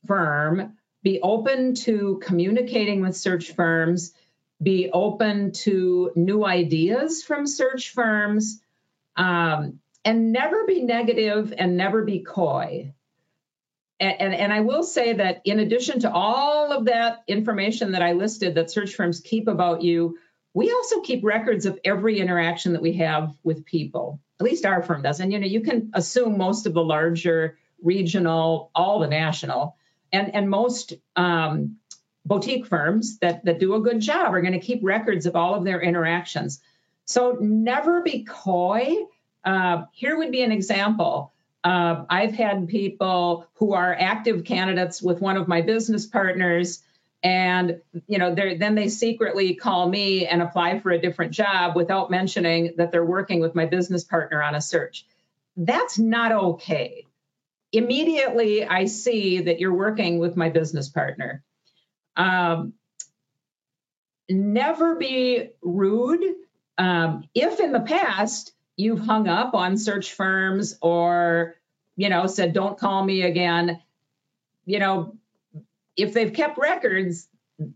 firm 0.07 0.77
be 1.03 1.19
open 1.21 1.75
to 1.75 2.19
communicating 2.23 3.01
with 3.01 3.15
search 3.15 3.51
firms 3.53 4.13
be 4.61 4.89
open 4.91 5.51
to 5.51 6.11
new 6.15 6.45
ideas 6.45 7.23
from 7.23 7.45
search 7.45 7.91
firms 7.91 8.59
um, 9.15 9.79
and 10.03 10.31
never 10.31 10.65
be 10.65 10.83
negative 10.83 11.53
and 11.57 11.77
never 11.77 12.03
be 12.03 12.19
coy. 12.19 12.93
And, 13.99 14.21
and, 14.21 14.33
and, 14.33 14.53
I 14.53 14.61
will 14.61 14.83
say 14.83 15.13
that 15.13 15.41
in 15.43 15.59
addition 15.59 16.01
to 16.01 16.11
all 16.11 16.71
of 16.71 16.85
that 16.85 17.23
information 17.27 17.93
that 17.93 18.03
I 18.03 18.13
listed 18.13 18.55
that 18.55 18.69
search 18.69 18.93
firms 18.93 19.21
keep 19.21 19.47
about 19.47 19.81
you, 19.81 20.17
we 20.53 20.71
also 20.71 21.01
keep 21.01 21.23
records 21.23 21.65
of 21.65 21.79
every 21.83 22.19
interaction 22.19 22.73
that 22.73 22.81
we 22.81 22.93
have 22.93 23.33
with 23.43 23.65
people. 23.65 24.19
At 24.39 24.45
least 24.45 24.67
our 24.67 24.83
firm 24.83 25.01
does. 25.01 25.19
And 25.19 25.33
you 25.33 25.39
know, 25.39 25.47
you 25.47 25.61
can 25.61 25.91
assume 25.93 26.37
most 26.37 26.67
of 26.67 26.75
the 26.75 26.83
larger 26.83 27.57
regional, 27.81 28.69
all 28.75 28.99
the 28.99 29.07
national, 29.07 29.75
and, 30.11 30.33
and 30.33 30.49
most 30.49 30.93
um, 31.15 31.77
boutique 32.25 32.65
firms 32.65 33.19
that, 33.19 33.45
that 33.45 33.59
do 33.59 33.75
a 33.75 33.81
good 33.81 33.99
job 34.01 34.33
are 34.33 34.41
going 34.41 34.53
to 34.53 34.59
keep 34.59 34.79
records 34.83 35.25
of 35.25 35.35
all 35.35 35.55
of 35.55 35.63
their 35.63 35.81
interactions. 35.81 36.59
So 37.05 37.37
never 37.39 38.01
be 38.01 38.23
coy 38.23 39.07
uh, 39.47 39.85
here 39.93 40.17
would 40.17 40.31
be 40.31 40.43
an 40.43 40.51
example. 40.51 41.31
Uh, 41.63 42.03
I've 42.09 42.33
had 42.33 42.67
people 42.67 43.47
who 43.55 43.73
are 43.73 43.95
active 43.97 44.43
candidates 44.43 45.01
with 45.01 45.21
one 45.21 45.37
of 45.37 45.47
my 45.47 45.61
business 45.61 46.05
partners, 46.05 46.83
and 47.23 47.79
you 48.07 48.17
know, 48.17 48.35
then 48.35 48.75
they 48.75 48.89
secretly 48.89 49.55
call 49.55 49.87
me 49.87 50.27
and 50.27 50.41
apply 50.41 50.79
for 50.79 50.91
a 50.91 50.99
different 50.99 51.31
job 51.31 51.77
without 51.77 52.11
mentioning 52.11 52.73
that 52.75 52.91
they're 52.91 53.05
working 53.05 53.39
with 53.39 53.55
my 53.55 53.65
business 53.65 54.03
partner 54.03 54.43
on 54.43 54.53
a 54.53 54.61
search. 54.61 55.05
That's 55.55 55.97
not 55.97 56.33
okay. 56.33 57.05
Immediately, 57.71 58.65
I 58.65 58.85
see 58.85 59.41
that 59.41 59.59
you're 59.59 59.73
working 59.73 60.19
with 60.19 60.37
my 60.37 60.49
business 60.49 60.89
partner. 60.89 61.43
Um, 62.15 62.73
never 64.29 64.95
be 64.95 65.49
rude. 65.61 66.23
Um, 66.77 67.27
if 67.33 67.59
in 67.59 67.71
the 67.71 67.81
past 67.81 68.53
you've 68.75 68.99
hung 68.99 69.27
up 69.27 69.53
on 69.53 69.77
search 69.77 70.13
firms 70.13 70.77
or 70.81 71.55
you 71.95 72.09
know 72.09 72.27
said 72.27 72.53
don't 72.53 72.77
call 72.77 73.03
me 73.03 73.23
again 73.23 73.81
you 74.67 74.77
know 74.77 75.15
if 75.95 76.13
they've 76.13 76.31
kept 76.31 76.59
records 76.59 77.27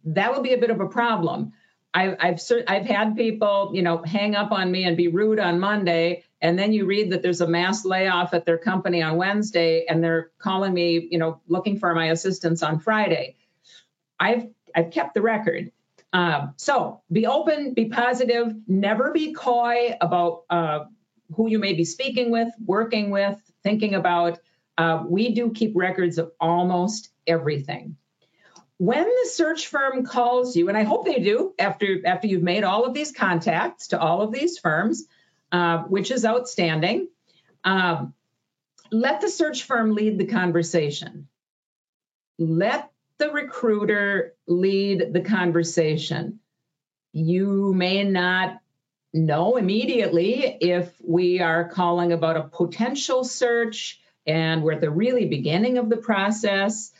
that 0.06 0.32
would 0.32 0.44
be 0.44 0.54
a 0.54 0.60
bit 0.60 0.70
of 0.70 0.80
a 0.80 0.88
problem 0.88 1.54
I, 1.94 2.16
I've 2.20 2.40
I've 2.68 2.86
had 2.86 3.16
people, 3.16 3.72
you 3.74 3.82
know, 3.82 4.02
hang 4.04 4.36
up 4.36 4.52
on 4.52 4.72
me 4.72 4.86
and 4.86 4.96
be 4.96 5.08
rude 5.08 5.40
on 5.40 5.60
Monday, 5.60 6.24
and 6.42 6.58
then 6.58 6.74
you 6.74 6.86
read 6.86 7.12
that 7.12 7.22
there's 7.22 7.42
a 7.42 7.48
mass 7.48 7.86
layoff 7.86 8.34
at 8.34 8.46
their 8.46 8.58
company 8.58 9.02
on 9.02 9.18
Wednesday, 9.18 9.86
and 9.88 10.04
they're 10.04 10.32
calling 10.40 10.74
me, 10.74 11.08
you 11.12 11.20
know, 11.20 11.42
looking 11.48 11.78
for 11.78 11.94
my 11.94 12.08
assistance 12.08 12.64
on 12.64 12.80
Friday. 12.80 13.36
I've 14.20 14.48
I've 14.76 14.92
kept 14.92 15.14
the 15.14 15.22
record, 15.22 15.72
um, 16.14 16.54
so 16.58 17.02
be 17.12 17.26
open, 17.28 17.74
be 17.74 17.86
positive, 17.86 18.54
never 18.68 19.12
be 19.12 19.34
coy 19.34 19.96
about 20.00 20.44
uh, 20.50 20.86
who 21.36 21.50
you 21.50 21.60
may 21.60 21.74
be 21.74 21.86
speaking 21.86 22.32
with, 22.32 22.50
working 22.66 23.10
with, 23.10 23.40
thinking 23.64 23.96
about. 23.96 24.40
Uh, 24.78 25.04
we 25.08 25.34
do 25.34 25.52
keep 25.52 25.74
records 25.76 26.18
of 26.18 26.32
almost 26.40 27.10
everything. 27.28 27.98
When 28.78 29.04
the 29.04 29.30
search 29.30 29.68
firm 29.68 30.06
calls 30.06 30.56
you, 30.56 30.70
and 30.70 30.78
I 30.78 30.84
hope 30.84 31.06
they 31.06 31.20
do 31.20 31.54
after 31.60 32.00
after 32.06 32.28
you've 32.28 32.42
made 32.42 32.64
all 32.64 32.86
of 32.86 32.94
these 32.96 33.12
contacts 33.12 33.90
to 33.90 34.00
all 34.00 34.22
of 34.22 34.32
these 34.32 34.58
firms, 34.58 35.06
uh, 35.52 35.80
which 35.84 36.12
is 36.12 36.26
outstanding. 36.26 37.08
Um, 37.64 38.14
let 38.92 39.22
the 39.22 39.30
search 39.30 39.64
firm 39.64 39.94
lead 39.94 40.18
the 40.18 40.26
conversation. 40.26 41.28
Let 42.38 42.92
the 43.18 43.32
recruiter 43.32 44.34
lead 44.48 45.14
the 45.14 45.22
conversation. 45.22 46.40
You 47.14 47.74
may 47.74 48.04
not 48.04 48.60
know 49.14 49.58
immediately 49.58 50.58
if 50.62 50.92
we 51.04 51.40
are 51.42 51.68
calling 51.70 52.14
about 52.14 52.38
a 52.38 52.44
potential 52.44 53.24
search 53.24 54.00
and 54.26 54.64
we're 54.64 54.74
at 54.74 54.82
the 54.82 54.90
really 54.90 55.26
beginning 55.26 55.78
of 55.78 55.90
the 55.90 55.98
process. 55.98 56.92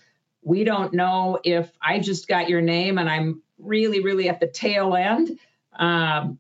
We 0.42 0.64
don't 0.64 0.94
know 0.94 1.40
if 1.44 1.72
I 1.82 2.00
just 2.00 2.28
got 2.28 2.50
your 2.50 2.62
name 2.62 2.98
and 2.98 3.10
I'm 3.10 3.42
really, 3.58 4.02
really 4.02 4.28
at 4.28 4.40
the 4.40 4.48
tail 4.48 4.96
end. 4.96 5.40
Um, 5.74 6.40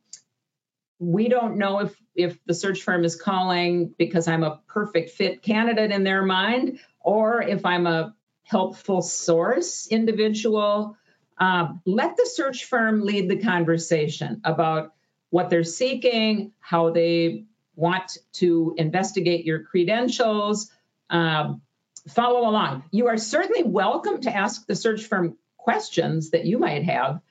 we 1.00 1.30
don't 1.30 1.58
know 1.58 1.80
if 1.80 1.96
if 2.16 2.38
the 2.46 2.54
search 2.54 2.82
firm 2.82 3.04
is 3.04 3.16
calling 3.16 3.94
because 3.98 4.28
I'm 4.28 4.44
a 4.44 4.60
perfect 4.68 5.12
fit 5.12 5.42
candidate 5.42 5.92
in 5.92 6.04
their 6.04 6.24
mind, 6.24 6.80
or 7.00 7.42
if 7.42 7.66
I'm 7.66 7.88
a 7.88 8.16
helpful 8.44 9.02
source 9.02 9.88
individual. 9.88 10.98
Um, 11.38 11.82
let 11.86 12.18
the 12.18 12.26
search 12.26 12.66
firm 12.66 13.02
lead 13.02 13.30
the 13.30 13.40
conversation 13.40 14.42
about 14.44 14.94
what 15.30 15.50
they're 15.50 15.64
seeking, 15.64 16.52
how 16.60 16.92
they 16.92 17.46
want 17.76 18.18
to 18.34 18.76
investigate 18.78 19.46
your 19.46 19.64
credentials. 19.64 20.70
Um, 21.10 21.62
follow 22.10 22.50
along. 22.50 22.84
You 22.92 23.08
are 23.08 23.18
certainly 23.18 23.64
welcome 23.64 24.22
to 24.22 24.36
ask 24.36 24.68
the 24.68 24.76
search 24.76 25.06
firm 25.06 25.38
questions 25.58 26.32
that 26.32 26.46
you 26.46 26.60
might 26.60 26.84
have 26.84 27.22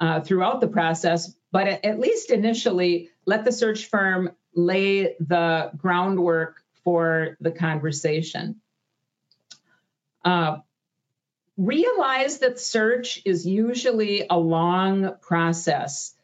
uh, 0.00 0.20
throughout 0.20 0.60
the 0.60 0.68
process, 0.68 1.34
but 1.50 1.66
at 1.66 2.00
least 2.00 2.30
initially, 2.30 3.10
let 3.26 3.44
the 3.44 3.52
search 3.52 3.86
firm 3.86 4.30
lay 4.54 5.14
the 5.20 5.70
groundwork 5.76 6.62
for 6.84 7.36
the 7.40 7.50
conversation. 7.50 8.60
Uh, 10.24 10.58
realize 11.56 12.38
that 12.38 12.58
search 12.58 13.22
is 13.24 13.46
usually 13.46 14.26
a 14.28 14.38
long 14.38 15.16
process. 15.20 16.14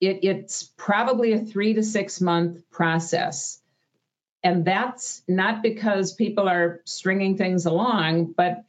it, 0.00 0.20
it's 0.22 0.62
probably 0.76 1.32
a 1.32 1.38
three 1.38 1.74
to 1.74 1.82
six 1.82 2.20
month 2.20 2.68
process. 2.70 3.60
And 4.42 4.64
that's 4.64 5.22
not 5.28 5.62
because 5.62 6.14
people 6.14 6.48
are 6.48 6.80
stringing 6.86 7.36
things 7.36 7.66
along, 7.66 8.32
but 8.36 8.64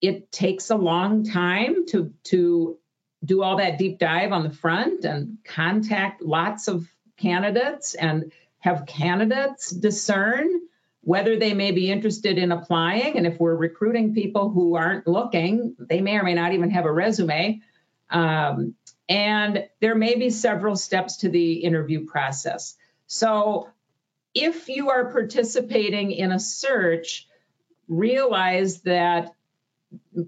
it 0.00 0.30
takes 0.30 0.70
a 0.70 0.76
long 0.76 1.24
time 1.24 1.86
to, 1.86 2.14
to 2.24 2.78
do 3.24 3.42
all 3.42 3.56
that 3.56 3.78
deep 3.78 3.98
dive 3.98 4.32
on 4.32 4.42
the 4.42 4.50
front 4.50 5.04
and 5.04 5.38
contact 5.44 6.22
lots 6.22 6.68
of 6.68 6.88
candidates 7.16 7.94
and 7.94 8.32
have 8.60 8.86
candidates 8.86 9.70
discern 9.70 10.48
whether 11.02 11.38
they 11.38 11.54
may 11.54 11.72
be 11.72 11.90
interested 11.90 12.38
in 12.38 12.52
applying. 12.52 13.16
And 13.16 13.26
if 13.26 13.40
we're 13.40 13.54
recruiting 13.54 14.14
people 14.14 14.50
who 14.50 14.76
aren't 14.76 15.06
looking, 15.06 15.74
they 15.78 16.00
may 16.00 16.18
or 16.18 16.22
may 16.22 16.34
not 16.34 16.52
even 16.52 16.70
have 16.70 16.84
a 16.84 16.92
resume. 16.92 17.60
Um, 18.10 18.74
and 19.08 19.68
there 19.80 19.94
may 19.94 20.16
be 20.16 20.30
several 20.30 20.76
steps 20.76 21.18
to 21.18 21.28
the 21.28 21.54
interview 21.54 22.06
process. 22.06 22.76
So 23.06 23.70
if 24.34 24.68
you 24.68 24.90
are 24.90 25.10
participating 25.10 26.12
in 26.12 26.32
a 26.32 26.38
search, 26.38 27.26
realize 27.88 28.82
that 28.82 29.34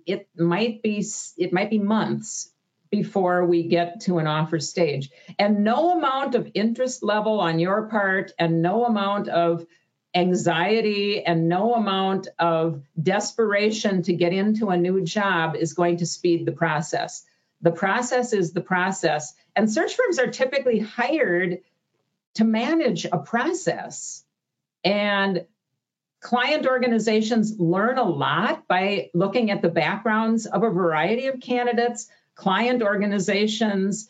it 0.07 0.29
might 0.37 0.83
be 0.83 1.05
it 1.37 1.53
might 1.53 1.71
be 1.71 1.79
months 1.79 2.51
before 2.93 3.47
we 3.47 3.63
get 3.65 4.03
to 4.03 4.19
an 4.19 4.27
offer 4.27 4.61
stage. 4.61 5.11
And 5.39 5.65
no 5.65 5.97
amount 5.97 6.37
of 6.37 6.51
interest 6.53 7.03
level 7.03 7.41
on 7.41 7.59
your 7.59 7.89
part 7.89 8.33
and 8.39 8.61
no 8.61 8.85
amount 8.85 9.29
of 9.29 9.67
anxiety 10.15 11.25
and 11.25 11.49
no 11.49 11.75
amount 11.75 12.29
of 12.39 12.83
desperation 13.03 14.03
to 14.03 14.13
get 14.13 14.35
into 14.35 14.69
a 14.69 14.77
new 14.77 15.03
job 15.03 15.57
is 15.57 15.73
going 15.73 15.97
to 15.97 16.07
speed 16.07 16.45
the 16.45 16.53
process. 16.53 17.25
The 17.63 17.73
process 17.73 18.35
is 18.35 18.53
the 18.53 18.61
process. 18.61 19.33
And 19.57 19.73
search 19.73 19.95
firms 19.95 20.19
are 20.19 20.31
typically 20.31 20.79
hired 20.79 21.61
to 22.35 22.45
manage 22.45 23.07
a 23.07 23.19
process. 23.19 24.23
And 24.85 25.47
client 26.21 26.67
organizations 26.67 27.59
learn 27.59 27.97
a 27.97 28.05
lot 28.05 28.69
by 28.69 29.09
looking 29.15 29.51
at 29.51 29.63
the 29.63 29.71
backgrounds 29.71 30.45
of 30.45 30.63
a 30.63 30.71
variety 30.71 31.29
of 31.29 31.41
candidates. 31.41 32.09
Client 32.35 32.83
organizations 32.83 34.09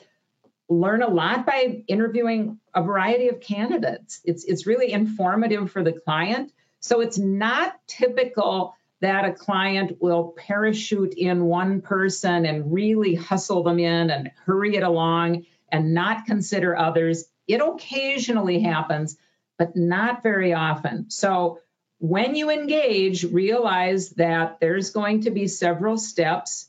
learn 0.69 1.03
a 1.03 1.09
lot 1.09 1.45
by 1.47 1.85
interviewing 1.87 2.59
a 2.75 2.83
variety 2.83 3.29
of 3.29 3.41
candidates. 3.41 4.21
It's, 4.25 4.45
it's 4.45 4.67
really 4.67 4.93
informative 4.93 5.71
for 5.71 5.83
the 5.83 5.93
client. 5.93 6.53
So 6.81 7.01
it's 7.01 7.19
not 7.19 7.75
typical 7.87 8.75
that 9.01 9.25
a 9.25 9.33
client 9.33 10.01
will 10.01 10.35
parachute 10.37 11.15
in 11.15 11.45
one 11.45 11.81
person 11.81 12.47
and 12.47 12.73
really 12.73 13.15
hustle 13.15 13.65
them 13.65 13.79
in 13.79 14.11
and 14.11 14.31
hurry 14.45 14.77
it 14.77 14.83
along 14.83 15.45
and 15.71 15.93
not 15.93 16.27
consider 16.27 16.77
others. 16.77 17.25
It 17.49 17.61
occasionally 17.61 18.61
happens, 18.61 19.17
but 19.59 19.77
not 19.77 20.23
very 20.23 20.55
often. 20.55 21.11
So 21.11 21.59
when 21.99 22.35
you 22.35 22.51
engage, 22.51 23.25
realize 23.25 24.11
that 24.11 24.59
there's 24.61 24.91
going 24.91 25.23
to 25.23 25.31
be 25.31 25.49
several 25.49 25.97
steps. 25.97 26.69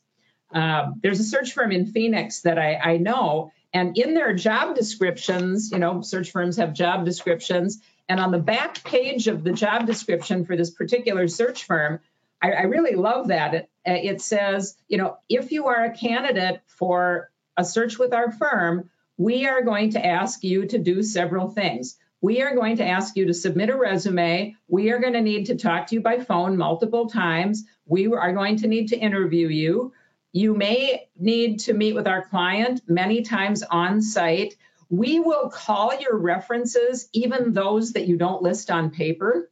Uh, 0.53 0.91
there's 1.01 1.19
a 1.19 1.23
search 1.23 1.53
firm 1.53 1.71
in 1.71 1.87
Phoenix 1.87 2.41
that 2.41 2.59
I, 2.59 2.75
I 2.75 2.97
know, 2.97 3.51
and 3.73 3.97
in 3.97 4.13
their 4.13 4.33
job 4.33 4.75
descriptions, 4.75 5.71
you 5.71 5.79
know, 5.79 6.01
search 6.01 6.31
firms 6.31 6.57
have 6.57 6.73
job 6.73 7.05
descriptions. 7.05 7.81
And 8.07 8.19
on 8.19 8.31
the 8.31 8.39
back 8.39 8.83
page 8.83 9.27
of 9.27 9.43
the 9.43 9.53
job 9.53 9.87
description 9.87 10.45
for 10.45 10.55
this 10.55 10.69
particular 10.69 11.27
search 11.27 11.63
firm, 11.63 11.99
I, 12.41 12.51
I 12.51 12.61
really 12.63 12.95
love 12.95 13.29
that. 13.29 13.53
It, 13.53 13.69
it 13.85 14.21
says, 14.21 14.75
you 14.87 14.97
know, 14.97 15.17
if 15.27 15.51
you 15.51 15.67
are 15.67 15.85
a 15.85 15.97
candidate 15.97 16.61
for 16.67 17.31
a 17.57 17.63
search 17.63 17.97
with 17.97 18.13
our 18.13 18.31
firm, 18.31 18.89
we 19.17 19.47
are 19.47 19.63
going 19.63 19.91
to 19.91 20.05
ask 20.05 20.43
you 20.43 20.67
to 20.67 20.77
do 20.77 21.01
several 21.01 21.49
things. 21.49 21.97
We 22.21 22.41
are 22.41 22.55
going 22.55 22.77
to 22.77 22.85
ask 22.85 23.17
you 23.17 23.25
to 23.25 23.33
submit 23.33 23.69
a 23.69 23.75
resume. 23.75 24.55
We 24.67 24.91
are 24.91 24.99
going 24.99 25.13
to 25.13 25.21
need 25.21 25.47
to 25.47 25.55
talk 25.55 25.87
to 25.87 25.95
you 25.95 26.01
by 26.01 26.19
phone 26.19 26.57
multiple 26.57 27.09
times. 27.09 27.63
We 27.85 28.07
are 28.07 28.33
going 28.33 28.57
to 28.57 28.67
need 28.67 28.89
to 28.89 28.97
interview 28.97 29.47
you. 29.47 29.93
You 30.33 30.55
may 30.55 31.07
need 31.17 31.59
to 31.61 31.73
meet 31.73 31.93
with 31.93 32.07
our 32.07 32.23
client 32.23 32.81
many 32.87 33.21
times 33.21 33.61
on 33.63 34.01
site. 34.01 34.55
We 34.89 35.19
will 35.19 35.49
call 35.49 35.97
your 35.99 36.17
references, 36.17 37.07
even 37.13 37.53
those 37.53 37.93
that 37.93 38.07
you 38.07 38.17
don't 38.17 38.41
list 38.41 38.71
on 38.71 38.89
paper, 38.89 39.49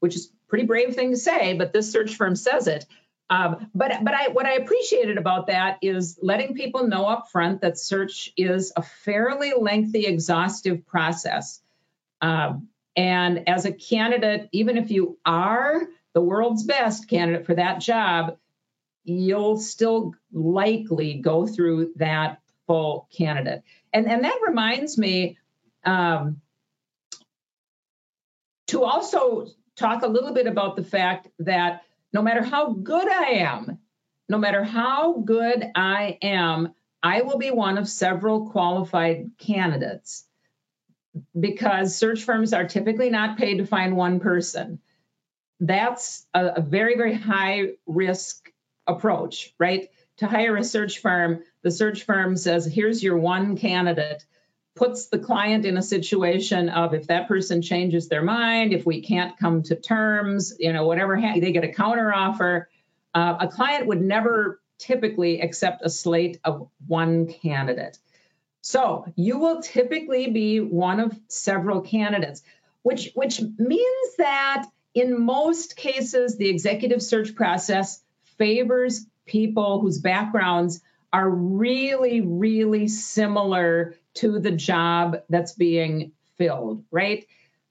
which 0.00 0.16
is 0.16 0.32
pretty 0.48 0.64
brave 0.64 0.94
thing 0.94 1.10
to 1.10 1.16
say, 1.16 1.52
but 1.52 1.72
this 1.72 1.92
search 1.92 2.16
firm 2.16 2.34
says 2.34 2.66
it. 2.66 2.86
Um, 3.28 3.70
but 3.74 3.92
but 4.04 4.14
I, 4.14 4.28
what 4.28 4.46
I 4.46 4.54
appreciated 4.54 5.18
about 5.18 5.48
that 5.48 5.78
is 5.82 6.18
letting 6.22 6.54
people 6.54 6.86
know 6.86 7.06
up 7.06 7.28
front 7.30 7.60
that 7.60 7.78
search 7.78 8.32
is 8.36 8.72
a 8.76 8.82
fairly 8.82 9.52
lengthy, 9.58 10.06
exhaustive 10.06 10.86
process. 10.86 11.60
Um, 12.22 12.68
and 12.96 13.48
as 13.48 13.66
a 13.66 13.72
candidate, 13.72 14.48
even 14.52 14.78
if 14.78 14.90
you 14.90 15.18
are 15.26 15.82
the 16.14 16.20
world's 16.22 16.64
best 16.64 17.10
candidate 17.10 17.44
for 17.44 17.54
that 17.54 17.80
job, 17.80 18.38
you'll 19.06 19.56
still 19.56 20.14
likely 20.32 21.14
go 21.14 21.46
through 21.46 21.92
that 21.96 22.40
full 22.66 23.08
candidate. 23.16 23.62
And, 23.92 24.10
and 24.10 24.24
that 24.24 24.40
reminds 24.46 24.98
me 24.98 25.38
um, 25.84 26.40
to 28.66 28.82
also 28.82 29.46
talk 29.76 30.02
a 30.02 30.08
little 30.08 30.34
bit 30.34 30.48
about 30.48 30.74
the 30.74 30.82
fact 30.82 31.28
that 31.38 31.82
no 32.12 32.20
matter 32.20 32.42
how 32.42 32.72
good 32.72 33.06
I 33.08 33.24
am, 33.36 33.78
no 34.28 34.38
matter 34.38 34.64
how 34.64 35.18
good 35.18 35.64
I 35.76 36.18
am, 36.20 36.74
I 37.00 37.22
will 37.22 37.38
be 37.38 37.52
one 37.52 37.78
of 37.78 37.88
several 37.88 38.50
qualified 38.50 39.30
candidates 39.38 40.24
because 41.38 41.96
search 41.96 42.24
firms 42.24 42.52
are 42.52 42.66
typically 42.66 43.10
not 43.10 43.38
paid 43.38 43.58
to 43.58 43.66
find 43.66 43.96
one 43.96 44.18
person. 44.18 44.80
That's 45.60 46.26
a, 46.34 46.46
a 46.56 46.60
very, 46.60 46.96
very 46.96 47.14
high 47.14 47.74
risk 47.86 48.50
approach, 48.86 49.54
right? 49.58 49.90
To 50.18 50.26
hire 50.26 50.56
a 50.56 50.64
search 50.64 50.98
firm, 50.98 51.42
the 51.62 51.70
search 51.70 52.04
firm 52.04 52.36
says, 52.36 52.66
here's 52.66 53.02
your 53.02 53.18
one 53.18 53.56
candidate, 53.56 54.24
puts 54.74 55.06
the 55.06 55.18
client 55.18 55.64
in 55.64 55.76
a 55.76 55.82
situation 55.82 56.68
of 56.68 56.94
if 56.94 57.06
that 57.08 57.28
person 57.28 57.62
changes 57.62 58.08
their 58.08 58.22
mind, 58.22 58.72
if 58.72 58.86
we 58.86 59.00
can't 59.00 59.36
come 59.38 59.62
to 59.64 59.74
terms, 59.74 60.54
you 60.58 60.72
know, 60.72 60.86
whatever, 60.86 61.20
they 61.20 61.52
get 61.52 61.64
a 61.64 61.72
counter 61.72 62.14
offer. 62.14 62.68
Uh, 63.14 63.36
a 63.40 63.48
client 63.48 63.86
would 63.86 64.02
never 64.02 64.60
typically 64.78 65.40
accept 65.40 65.80
a 65.82 65.90
slate 65.90 66.38
of 66.44 66.68
one 66.86 67.26
candidate. 67.26 67.98
So 68.60 69.06
you 69.16 69.38
will 69.38 69.62
typically 69.62 70.30
be 70.30 70.60
one 70.60 71.00
of 71.00 71.18
several 71.28 71.80
candidates, 71.80 72.42
which, 72.82 73.12
which 73.14 73.40
means 73.58 74.16
that 74.18 74.66
in 74.92 75.20
most 75.24 75.76
cases, 75.76 76.36
the 76.36 76.48
executive 76.48 77.02
search 77.02 77.34
process 77.34 78.02
favors 78.38 79.06
people 79.26 79.80
whose 79.80 79.98
backgrounds 79.98 80.80
are 81.12 81.28
really, 81.28 82.20
really 82.20 82.88
similar 82.88 83.94
to 84.14 84.38
the 84.38 84.50
job 84.50 85.18
that's 85.28 85.52
being 85.52 86.12
filled, 86.36 86.84
right? 86.90 87.26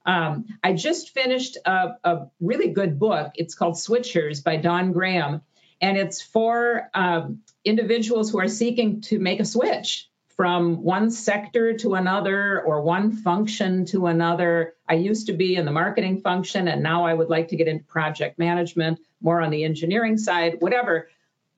Um, 0.06 0.46
I 0.64 0.74
just 0.74 1.12
finished 1.12 1.58
a, 1.66 1.96
a, 2.04 2.28
really 2.40 2.70
good 2.70 3.00
book. 3.00 3.32
It's 3.36 3.56
called 3.56 3.76
Switchers 3.76 4.44
by 4.44 4.58
Dawn 4.58 4.92
Graham, 4.92 5.42
and 5.82 5.98
it's 5.98 6.22
for 6.22 6.90
um, 6.94 7.42
individuals 7.64 8.30
who 8.30 8.40
are 8.40 8.48
seeking 8.48 9.02
to 9.02 9.20
make 9.20 9.40
a 9.40 9.46
switch 9.46 10.10
from 10.36 10.84
one 10.84 11.12
sector 11.12 11.78
to 11.78 11.96
another 11.96 12.62
or 12.62 12.82
one 12.82 13.12
function 13.12 13.86
to 13.86 14.08
another. 14.08 14.74
I 14.88 14.96
used 14.96 15.28
to 15.28 15.34
be 15.34 15.56
in 15.56 15.66
the 15.66 15.72
marketing 15.72 16.22
function, 16.22 16.68
and 16.68 16.84
now 16.84 17.06
I 17.06 17.14
would 17.14 17.30
like 17.30 17.50
to 17.50 17.56
get 17.56 17.68
into 17.68 17.86
project 17.86 18.38
management, 18.38 19.00
more 19.22 19.42
on 19.42 19.50
the 19.50 19.64
engineering 19.64 20.18
side, 20.18 20.58
whatever. 20.60 21.10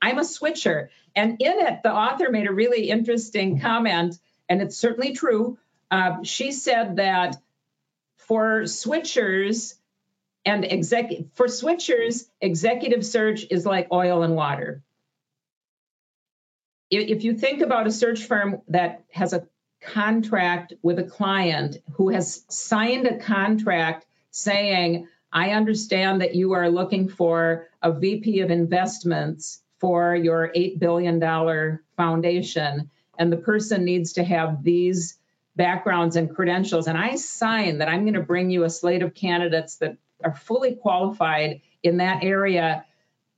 I'm 0.01 0.19
a 0.19 0.23
switcher. 0.23 0.91
And 1.15 1.41
in 1.41 1.59
it, 1.67 1.81
the 1.83 1.91
author 1.91 2.29
made 2.29 2.47
a 2.47 2.53
really 2.53 2.89
interesting 2.89 3.59
comment, 3.59 4.19
and 4.47 4.61
it's 4.61 4.77
certainly 4.77 5.13
true. 5.13 5.57
Uh, 5.89 6.21
she 6.23 6.51
said 6.51 6.97
that 6.97 7.37
for 8.17 8.63
switchers 8.63 9.73
and 10.45 10.63
exec 10.63 11.11
for 11.33 11.47
switchers, 11.47 12.27
executive 12.39 13.05
search 13.05 13.45
is 13.49 13.65
like 13.65 13.87
oil 13.91 14.21
and 14.21 14.35
water 14.35 14.83
if 16.89 17.23
you 17.23 17.33
think 17.37 17.61
about 17.61 17.87
a 17.87 17.91
search 17.91 18.23
firm 18.23 18.61
that 18.69 19.03
has 19.11 19.33
a 19.33 19.47
contract 19.81 20.73
with 20.81 20.99
a 20.99 21.03
client 21.03 21.77
who 21.93 22.09
has 22.09 22.43
signed 22.49 23.07
a 23.07 23.17
contract 23.17 24.05
saying, 24.31 25.07
I 25.31 25.51
understand 25.51 26.21
that 26.21 26.35
you 26.35 26.53
are 26.53 26.69
looking 26.69 27.09
for 27.09 27.67
a 27.81 27.91
VP 27.91 28.39
of 28.41 28.51
investments 28.51 29.61
for 29.79 30.15
your 30.15 30.51
$8 30.55 30.79
billion 30.79 31.79
foundation, 31.95 32.89
and 33.19 33.31
the 33.31 33.37
person 33.37 33.83
needs 33.83 34.13
to 34.13 34.23
have 34.23 34.63
these 34.63 35.17
backgrounds 35.55 36.15
and 36.15 36.33
credentials. 36.33 36.87
And 36.87 36.97
I 36.97 37.15
sign 37.15 37.79
that 37.79 37.89
I'm 37.89 38.01
going 38.01 38.13
to 38.13 38.21
bring 38.21 38.49
you 38.49 38.63
a 38.63 38.69
slate 38.69 39.01
of 39.01 39.13
candidates 39.13 39.77
that 39.77 39.97
are 40.23 40.35
fully 40.35 40.75
qualified 40.75 41.61
in 41.83 41.97
that 41.97 42.23
area 42.23 42.85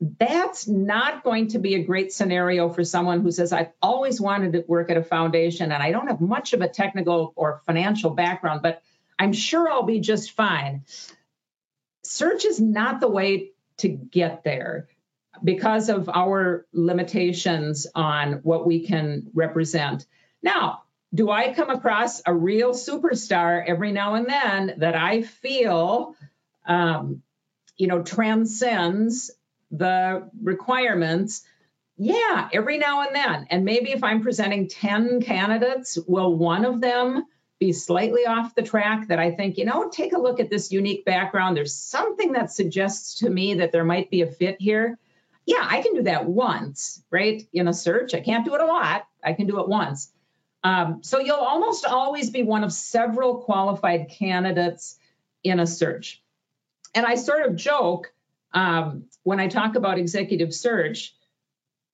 that's 0.02 0.68
not 0.68 1.24
going 1.24 1.50
to 1.50 1.60
be 1.60 1.76
a 1.76 1.84
great 1.84 2.14
scenario 2.14 2.70
for 2.70 2.84
someone 2.86 3.22
who 3.22 3.32
says, 3.32 3.52
I've 3.52 3.72
always 3.82 4.22
wanted 4.22 4.54
to 4.54 4.64
work 4.68 4.90
at 4.90 4.98
a 4.98 5.04
foundation 5.04 5.72
and 5.72 5.84
I 5.84 5.92
don't 5.92 6.08
have 6.08 6.22
much 6.22 6.54
of 6.54 6.62
a 6.62 6.70
technical 6.70 7.34
or 7.36 7.62
financial 7.66 8.12
background, 8.12 8.62
but 8.62 8.82
I'm 9.18 9.34
sure 9.34 9.70
I'll 9.70 9.84
be 9.84 10.00
just 10.00 10.32
fine. 10.32 10.86
Search 12.04 12.46
is 12.46 12.62
not 12.62 13.02
the 13.02 13.10
way 13.10 13.52
to 13.78 13.90
get 13.90 14.44
there 14.44 14.88
because 15.44 15.90
of 15.90 16.10
our 16.10 16.66
limitations 16.72 17.86
on 17.94 18.34
what 18.44 18.66
we 18.66 18.86
can 18.86 19.30
represent. 19.34 20.06
Now, 20.42 20.84
do 21.14 21.30
I 21.30 21.54
come 21.54 21.70
across 21.70 22.22
a 22.26 22.34
real 22.34 22.72
superstar 22.72 23.64
every 23.68 23.92
now 23.92 24.16
and 24.16 24.28
then 24.28 24.76
that 24.78 24.96
I 24.96 25.24
feel, 25.24 26.16
um, 26.66 27.22
you 27.78 27.88
know, 27.88 28.02
transcends 28.04 29.32
the 29.72 30.30
requirements? 30.42 31.44
Yeah, 31.98 32.50
every 32.54 32.78
now 32.78 33.02
and 33.02 33.16
then. 33.16 33.48
And 33.50 33.66
maybe 33.66 33.92
if 33.92 34.04
I'm 34.04 34.22
presenting 34.22 34.68
10 34.70 35.22
candidates, 35.22 35.98
will 36.08 36.36
one 36.36 36.66
of 36.66 36.80
them 36.82 37.26
be 37.60 37.74
slightly 37.74 38.26
off 38.26 38.56
the 38.56 38.62
track 38.62 39.10
that 39.10 39.20
I 39.20 39.32
think, 39.32 39.58
you 39.58 39.66
know, 39.66 39.90
take 39.90 40.14
a 40.14 40.18
look 40.20 40.40
at 40.40 40.50
this 40.50 40.72
unique 40.72 41.04
background. 41.04 41.58
There's 41.58 41.76
something 41.76 42.32
that 42.32 42.52
suggests 42.52 43.16
to 43.20 43.30
me 43.30 43.56
that 43.56 43.74
there 43.74 43.84
might 43.84 44.10
be 44.10 44.22
a 44.22 44.28
fit 44.28 44.56
here. 44.60 44.98
Yeah, 45.46 45.66
I 45.68 45.82
can 45.82 45.94
do 45.94 46.04
that 46.04 46.26
once, 46.26 47.04
right? 47.12 47.46
In 47.52 47.68
a 47.68 47.74
search. 47.74 48.14
I 48.14 48.22
can't 48.22 48.46
do 48.46 48.56
it 48.56 48.62
a 48.62 48.66
lot. 48.66 49.06
I 49.22 49.34
can 49.34 49.48
do 49.48 49.60
it 49.60 49.68
once. 49.68 50.10
Um, 50.64 51.00
so 51.04 51.20
you'll 51.20 51.36
almost 51.36 51.86
always 51.86 52.30
be 52.30 52.44
one 52.44 52.64
of 52.64 52.72
several 52.72 53.40
qualified 53.40 54.10
candidates 54.10 54.98
in 55.44 55.60
a 55.60 55.68
search. 55.68 56.22
And 56.96 57.06
I 57.06 57.16
sort 57.16 57.46
of 57.46 57.56
joke 57.56 58.14
um, 58.54 59.06
when 59.24 59.40
I 59.40 59.48
talk 59.48 59.76
about 59.76 59.98
executive 59.98 60.54
search 60.54 61.14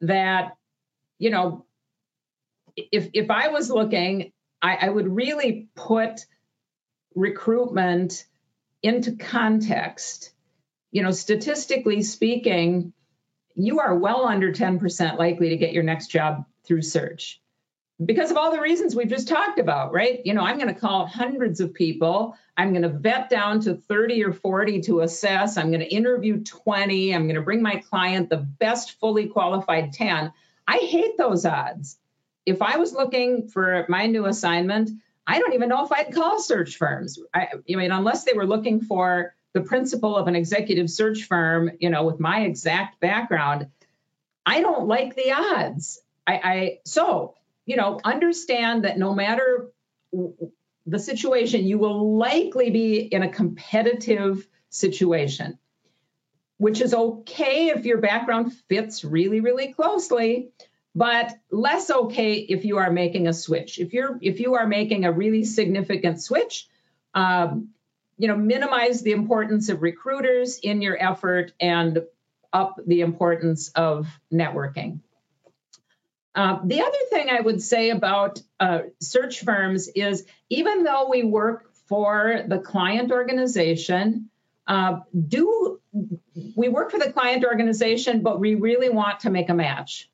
that, 0.01 0.55
you 1.17 1.29
know, 1.29 1.65
if 2.75 3.09
if 3.13 3.29
I 3.29 3.49
was 3.49 3.69
looking, 3.69 4.31
I, 4.61 4.75
I 4.75 4.89
would 4.89 5.07
really 5.07 5.69
put 5.75 6.25
recruitment 7.15 8.25
into 8.83 9.15
context. 9.15 10.31
You 10.91 11.03
know, 11.03 11.11
statistically 11.11 12.03
speaking, 12.03 12.93
you 13.55 13.79
are 13.79 13.95
well 13.95 14.25
under 14.25 14.51
10% 14.51 15.17
likely 15.17 15.49
to 15.49 15.57
get 15.57 15.73
your 15.73 15.83
next 15.83 16.07
job 16.07 16.45
through 16.65 16.81
search 16.81 17.41
because 18.03 18.29
of 18.29 18.37
all 18.37 18.51
the 18.51 18.59
reasons 18.59 18.95
we've 18.95 19.09
just 19.09 19.27
talked 19.27 19.57
about, 19.57 19.93
right? 19.93 20.19
You 20.25 20.33
know, 20.33 20.41
I'm 20.41 20.57
going 20.57 20.73
to 20.73 20.79
call 20.79 21.05
hundreds 21.05 21.61
of 21.61 21.73
people. 21.73 22.35
I'm 22.57 22.71
going 22.71 22.81
to 22.81 22.89
vet 22.89 23.29
down 23.29 23.61
to 23.61 23.75
30 23.75 24.25
or 24.25 24.33
40 24.33 24.81
to 24.81 25.01
assess. 25.01 25.57
I'm 25.57 25.69
going 25.69 25.79
to 25.79 25.93
interview 25.93 26.43
20. 26.43 27.15
I'm 27.15 27.23
going 27.23 27.35
to 27.35 27.41
bring 27.41 27.61
my 27.61 27.77
client 27.89 28.29
the 28.29 28.37
best 28.37 28.99
fully 28.99 29.27
qualified 29.27 29.93
10. 29.93 30.33
I 30.67 30.77
hate 30.77 31.17
those 31.17 31.45
odds. 31.45 31.97
If 32.45 32.61
I 32.61 32.77
was 32.77 32.93
looking 32.93 33.47
for 33.47 33.85
my 33.87 34.07
new 34.07 34.25
assignment, 34.25 34.91
I 35.25 35.39
don't 35.39 35.53
even 35.53 35.69
know 35.69 35.85
if 35.85 35.91
I'd 35.91 36.13
call 36.13 36.39
search 36.39 36.75
firms. 36.75 37.17
I, 37.33 37.47
I 37.53 37.75
mean, 37.75 37.91
unless 37.91 38.25
they 38.25 38.33
were 38.33 38.45
looking 38.45 38.81
for 38.81 39.33
the 39.53 39.61
principal 39.61 40.17
of 40.17 40.27
an 40.27 40.35
executive 40.35 40.89
search 40.89 41.23
firm, 41.23 41.71
you 41.79 41.89
know, 41.89 42.03
with 42.03 42.19
my 42.19 42.41
exact 42.41 42.99
background, 42.99 43.67
I 44.45 44.61
don't 44.61 44.87
like 44.87 45.15
the 45.15 45.31
odds. 45.31 46.01
I, 46.27 46.33
I 46.43 46.79
so 46.85 47.35
you 47.65 47.75
know, 47.75 47.99
understand 48.03 48.83
that 48.83 48.97
no 48.97 49.13
matter 49.13 49.71
the 50.85 50.99
situation, 50.99 51.65
you 51.65 51.77
will 51.77 52.17
likely 52.17 52.69
be 52.69 52.99
in 52.99 53.23
a 53.23 53.29
competitive 53.29 54.47
situation, 54.69 55.57
which 56.57 56.81
is 56.81 56.93
okay 56.93 57.69
if 57.69 57.85
your 57.85 57.97
background 57.97 58.53
fits 58.69 59.03
really, 59.03 59.39
really 59.39 59.73
closely, 59.73 60.49
but 60.93 61.33
less 61.49 61.89
okay 61.89 62.35
if 62.35 62.65
you 62.65 62.77
are 62.77 62.91
making 62.91 63.27
a 63.27 63.33
switch. 63.33 63.79
If 63.79 63.93
you're 63.93 64.17
if 64.21 64.39
you 64.39 64.55
are 64.55 64.67
making 64.67 65.05
a 65.05 65.11
really 65.11 65.43
significant 65.43 66.21
switch, 66.21 66.67
um, 67.13 67.69
you 68.17 68.27
know, 68.27 68.37
minimize 68.37 69.01
the 69.01 69.11
importance 69.11 69.69
of 69.69 69.81
recruiters 69.81 70.59
in 70.59 70.81
your 70.81 70.97
effort 71.01 71.51
and 71.59 72.03
up 72.53 72.79
the 72.85 73.01
importance 73.01 73.69
of 73.75 74.07
networking. 74.31 74.99
Uh, 76.35 76.59
the 76.65 76.81
other 76.81 76.97
thing 77.09 77.29
I 77.29 77.39
would 77.39 77.61
say 77.61 77.91
about 77.91 78.41
uh, 78.59 78.79
search 78.99 79.41
firms 79.41 79.87
is 79.87 80.25
even 80.49 80.83
though 80.83 81.09
we 81.09 81.23
work 81.23 81.71
for 81.87 82.43
the 82.45 82.59
client 82.59 83.11
organization, 83.11 84.29
uh, 84.67 84.99
do 85.27 85.79
we 86.55 86.67
work 86.67 86.91
for 86.91 86.99
the 86.99 87.11
client 87.13 87.45
organization, 87.45 88.21
but 88.21 88.39
we 88.39 88.55
really 88.55 88.89
want 88.89 89.21
to 89.21 89.29
make 89.29 89.49
a 89.49 89.53
match. 89.53 90.09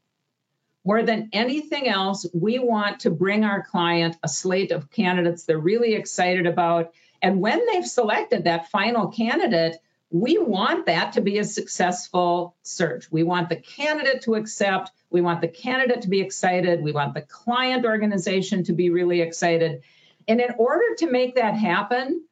More 0.84 1.04
than 1.04 1.30
anything 1.34 1.88
else, 1.88 2.26
we 2.34 2.60
want 2.60 3.02
to 3.02 3.12
bring 3.12 3.44
our 3.44 3.64
client 3.64 4.18
a 4.24 4.28
slate 4.28 4.72
of 4.72 4.92
candidates 4.92 5.44
they're 5.44 5.58
really 5.58 5.94
excited 5.96 6.46
about. 6.46 6.94
And 7.22 7.40
when 7.40 7.66
they've 7.68 7.86
selected 7.86 8.44
that 8.44 8.70
final 8.70 9.08
candidate, 9.08 9.78
we 10.10 10.38
want 10.38 10.88
that 10.88 11.14
to 11.14 11.22
be 11.22 11.38
a 11.38 11.44
successful 11.44 12.56
search. 12.64 13.12
We 13.12 13.24
want 13.24 13.50
the 13.50 13.56
candidate 13.56 14.24
to 14.24 14.36
accept, 14.36 14.92
we 15.12 15.22
want 15.22 15.42
the 15.42 15.48
candidate 15.48 16.02
to 16.02 16.10
be 16.10 16.22
excited, 16.22 16.82
we 16.82 16.92
want 16.92 17.14
the 17.14 17.22
client 17.22 17.86
organization 17.86 18.64
to 18.64 18.74
be 18.74 18.90
really 18.90 19.22
excited. 19.22 19.84
And 20.28 20.40
in 20.40 20.56
order 20.58 20.96
to 21.00 21.12
make 21.12 21.36
that 21.36 21.56
happen, 21.56 22.24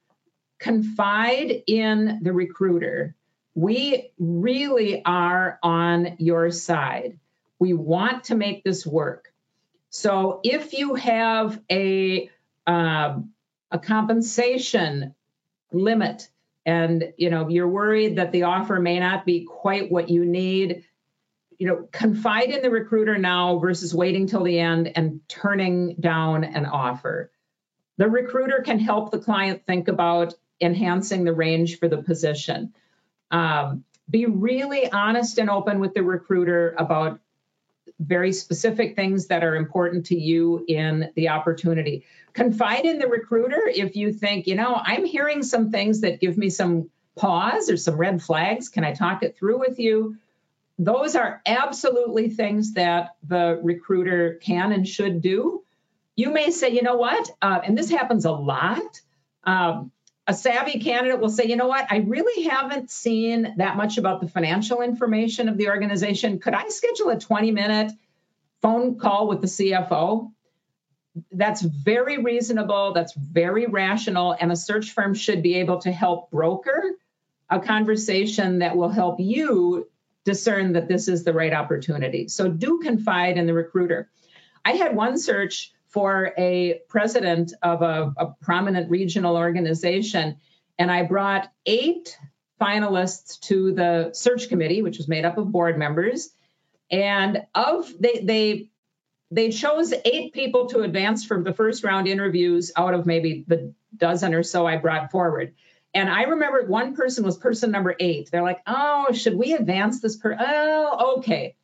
confide 0.59 1.63
in 1.67 2.19
the 2.21 2.33
recruiter. 2.33 3.15
We 3.55 4.11
really 4.19 5.03
are 5.03 5.57
on 5.63 6.15
your 6.19 6.51
side. 6.51 7.17
We 7.57 7.73
want 7.73 8.25
to 8.25 8.35
make 8.35 8.63
this 8.63 8.85
work. 8.85 9.33
So 9.89 10.39
if 10.43 10.73
you 10.73 10.95
have 10.95 11.59
a 11.71 12.29
uh, 12.67 13.19
a 13.71 13.79
compensation 13.79 15.15
limit 15.71 16.29
and 16.65 17.13
you 17.17 17.29
know 17.29 17.49
you're 17.49 17.67
worried 17.67 18.17
that 18.17 18.31
the 18.31 18.43
offer 18.43 18.79
may 18.79 18.99
not 18.99 19.25
be 19.25 19.45
quite 19.45 19.91
what 19.91 20.09
you 20.09 20.25
need 20.25 20.85
you 21.59 21.67
know 21.67 21.87
confide 21.91 22.49
in 22.49 22.61
the 22.61 22.71
recruiter 22.71 23.17
now 23.17 23.59
versus 23.59 23.93
waiting 23.93 24.25
till 24.25 24.43
the 24.43 24.59
end 24.59 24.91
and 24.95 25.21
turning 25.27 25.95
down 25.99 26.43
an 26.43 26.65
offer 26.65 27.31
the 27.97 28.09
recruiter 28.09 28.61
can 28.65 28.79
help 28.79 29.11
the 29.11 29.19
client 29.19 29.61
think 29.67 29.87
about 29.87 30.33
enhancing 30.61 31.23
the 31.23 31.33
range 31.33 31.77
for 31.77 31.87
the 31.87 32.01
position 32.01 32.73
um, 33.31 33.83
be 34.09 34.25
really 34.25 34.91
honest 34.91 35.37
and 35.37 35.49
open 35.49 35.79
with 35.79 35.93
the 35.93 36.01
recruiter 36.01 36.73
about 36.77 37.19
very 37.99 38.31
specific 38.31 38.95
things 38.95 39.27
that 39.27 39.43
are 39.43 39.55
important 39.55 40.05
to 40.07 40.17
you 40.17 40.63
in 40.67 41.11
the 41.15 41.29
opportunity. 41.29 42.05
Confide 42.33 42.85
in 42.85 42.97
the 42.97 43.07
recruiter 43.07 43.61
if 43.67 43.95
you 43.95 44.13
think, 44.13 44.47
you 44.47 44.55
know, 44.55 44.81
I'm 44.83 45.05
hearing 45.05 45.43
some 45.43 45.69
things 45.69 46.01
that 46.01 46.21
give 46.21 46.37
me 46.37 46.49
some 46.49 46.89
pause 47.17 47.69
or 47.69 47.77
some 47.77 47.97
red 47.97 48.21
flags. 48.21 48.69
Can 48.69 48.85
I 48.85 48.93
talk 48.93 49.23
it 49.23 49.37
through 49.37 49.59
with 49.59 49.79
you? 49.79 50.17
Those 50.79 51.17
are 51.17 51.41
absolutely 51.45 52.29
things 52.29 52.73
that 52.73 53.15
the 53.27 53.59
recruiter 53.61 54.39
can 54.41 54.71
and 54.71 54.87
should 54.87 55.21
do. 55.21 55.63
You 56.15 56.31
may 56.31 56.51
say, 56.51 56.69
you 56.69 56.81
know 56.81 56.95
what, 56.95 57.29
uh, 57.41 57.59
and 57.63 57.77
this 57.77 57.89
happens 57.89 58.23
a 58.23 58.31
lot. 58.31 59.01
Um, 59.43 59.91
a 60.25 60.33
savvy 60.33 60.79
candidate 60.79 61.19
will 61.19 61.29
say, 61.29 61.45
you 61.45 61.57
know 61.57 61.67
what, 61.67 61.85
I 61.91 61.97
really 61.97 62.43
haven't 62.43 62.91
seen 62.91 63.55
that 63.57 63.75
much 63.75 63.97
about 63.97 64.21
the 64.21 64.29
financial 64.29 64.81
information 64.81 65.49
of 65.49 65.57
the 65.57 65.67
organization. 65.67 66.39
Could 66.39 66.53
I 66.53 66.69
schedule 66.69 67.09
a 67.09 67.19
20 67.19 67.51
minute 67.51 67.91
phone 68.61 68.97
call 68.97 69.27
with 69.27 69.41
the 69.41 69.47
CFO? 69.47 70.31
That's 71.31 71.61
very 71.61 72.19
reasonable, 72.19 72.93
that's 72.93 73.13
very 73.13 73.65
rational, 73.65 74.33
and 74.39 74.49
a 74.49 74.55
search 74.55 74.91
firm 74.91 75.13
should 75.13 75.43
be 75.43 75.55
able 75.55 75.79
to 75.79 75.91
help 75.91 76.31
broker 76.31 76.83
a 77.49 77.59
conversation 77.59 78.59
that 78.59 78.77
will 78.77 78.89
help 78.89 79.19
you 79.19 79.89
discern 80.29 80.73
that 80.73 80.87
this 80.87 81.07
is 81.07 81.23
the 81.23 81.33
right 81.33 81.53
opportunity. 81.53 82.27
So 82.27 82.47
do 82.47 82.79
confide 82.83 83.35
in 83.39 83.47
the 83.47 83.53
recruiter. 83.63 84.11
I 84.63 84.73
had 84.73 84.95
one 84.95 85.17
search 85.17 85.73
for 85.87 86.33
a 86.37 86.81
president 86.87 87.53
of 87.63 87.81
a, 87.81 88.13
a 88.15 88.27
prominent 88.41 88.91
regional 88.91 89.35
organization. 89.35 90.37
And 90.77 90.91
I 90.91 91.01
brought 91.03 91.51
eight 91.65 92.15
finalists 92.61 93.39
to 93.49 93.73
the 93.73 94.11
search 94.13 94.49
committee, 94.49 94.83
which 94.83 94.97
was 94.99 95.07
made 95.07 95.25
up 95.25 95.39
of 95.39 95.51
board 95.51 95.79
members. 95.79 96.29
And 96.91 97.45
of 97.55 97.91
they 97.99 98.19
they 98.23 98.69
they 99.31 99.49
chose 99.49 99.93
eight 100.05 100.33
people 100.33 100.67
to 100.67 100.81
advance 100.81 101.25
from 101.25 101.43
the 101.43 101.53
first 101.53 101.83
round 101.83 102.07
interviews 102.07 102.71
out 102.75 102.93
of 102.93 103.05
maybe 103.05 103.45
the 103.47 103.73
dozen 103.95 104.33
or 104.35 104.43
so 104.43 104.67
I 104.67 104.77
brought 104.77 105.11
forward. 105.11 105.55
And 105.93 106.09
I 106.09 106.23
remember 106.23 106.65
one 106.65 106.95
person 106.95 107.23
was 107.23 107.37
person 107.37 107.71
number 107.71 107.95
eight. 107.99 108.29
They're 108.31 108.43
like, 108.43 108.61
oh, 108.67 109.11
should 109.11 109.35
we 109.35 109.53
advance 109.53 110.01
this 110.01 110.17
per? 110.17 110.37
Oh, 110.39 111.15
okay. 111.17 111.55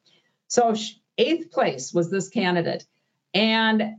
So 0.48 0.76
eighth 1.18 1.52
place 1.52 1.94
was 1.94 2.10
this 2.10 2.30
candidate. 2.30 2.86
And 3.34 3.98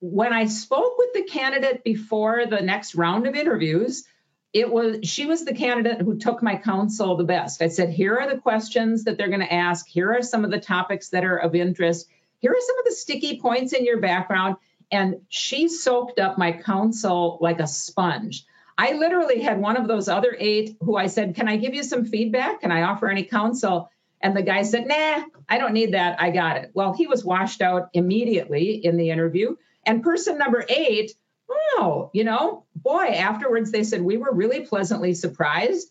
when 0.00 0.32
I 0.32 0.46
spoke 0.46 0.96
with 0.96 1.12
the 1.12 1.24
candidate 1.24 1.84
before 1.84 2.46
the 2.46 2.60
next 2.60 2.94
round 2.94 3.26
of 3.26 3.34
interviews, 3.34 4.04
it 4.52 4.72
was 4.72 5.00
she 5.02 5.26
was 5.26 5.44
the 5.44 5.54
candidate 5.54 6.00
who 6.00 6.16
took 6.16 6.42
my 6.42 6.56
counsel 6.56 7.16
the 7.16 7.24
best. 7.24 7.60
I 7.60 7.68
said, 7.68 7.90
here 7.90 8.16
are 8.18 8.32
the 8.32 8.40
questions 8.40 9.04
that 9.04 9.18
they're 9.18 9.28
going 9.28 9.40
to 9.40 9.52
ask. 9.52 9.86
Here 9.86 10.12
are 10.12 10.22
some 10.22 10.44
of 10.44 10.50
the 10.50 10.60
topics 10.60 11.10
that 11.10 11.24
are 11.24 11.36
of 11.36 11.54
interest. 11.54 12.08
Here 12.38 12.52
are 12.52 12.60
some 12.60 12.78
of 12.78 12.84
the 12.86 12.92
sticky 12.92 13.40
points 13.40 13.72
in 13.72 13.84
your 13.84 14.00
background. 14.00 14.56
And 14.90 15.16
she 15.28 15.68
soaked 15.68 16.18
up 16.18 16.38
my 16.38 16.52
counsel 16.52 17.36
like 17.42 17.60
a 17.60 17.66
sponge. 17.66 18.46
I 18.78 18.92
literally 18.92 19.40
had 19.40 19.60
one 19.60 19.76
of 19.76 19.88
those 19.88 20.08
other 20.08 20.34
eight 20.38 20.76
who 20.80 20.96
I 20.96 21.08
said, 21.08 21.34
Can 21.34 21.48
I 21.48 21.56
give 21.56 21.74
you 21.74 21.82
some 21.82 22.04
feedback? 22.06 22.60
Can 22.60 22.72
I 22.72 22.82
offer 22.82 23.08
any 23.08 23.24
counsel? 23.24 23.90
And 24.20 24.36
the 24.36 24.42
guy 24.42 24.62
said, 24.62 24.86
Nah, 24.86 25.24
I 25.48 25.58
don't 25.58 25.74
need 25.74 25.94
that. 25.94 26.20
I 26.20 26.30
got 26.30 26.56
it. 26.58 26.70
Well, 26.74 26.92
he 26.92 27.06
was 27.06 27.24
washed 27.24 27.60
out 27.60 27.88
immediately 27.92 28.84
in 28.84 28.96
the 28.96 29.10
interview. 29.10 29.56
And 29.84 30.02
person 30.02 30.38
number 30.38 30.64
eight 30.68 31.12
oh, 31.50 32.10
you 32.12 32.24
know, 32.24 32.64
boy, 32.74 33.06
afterwards 33.06 33.70
they 33.70 33.84
said 33.84 34.02
we 34.02 34.16
were 34.16 34.32
really 34.32 34.60
pleasantly 34.60 35.14
surprised, 35.14 35.90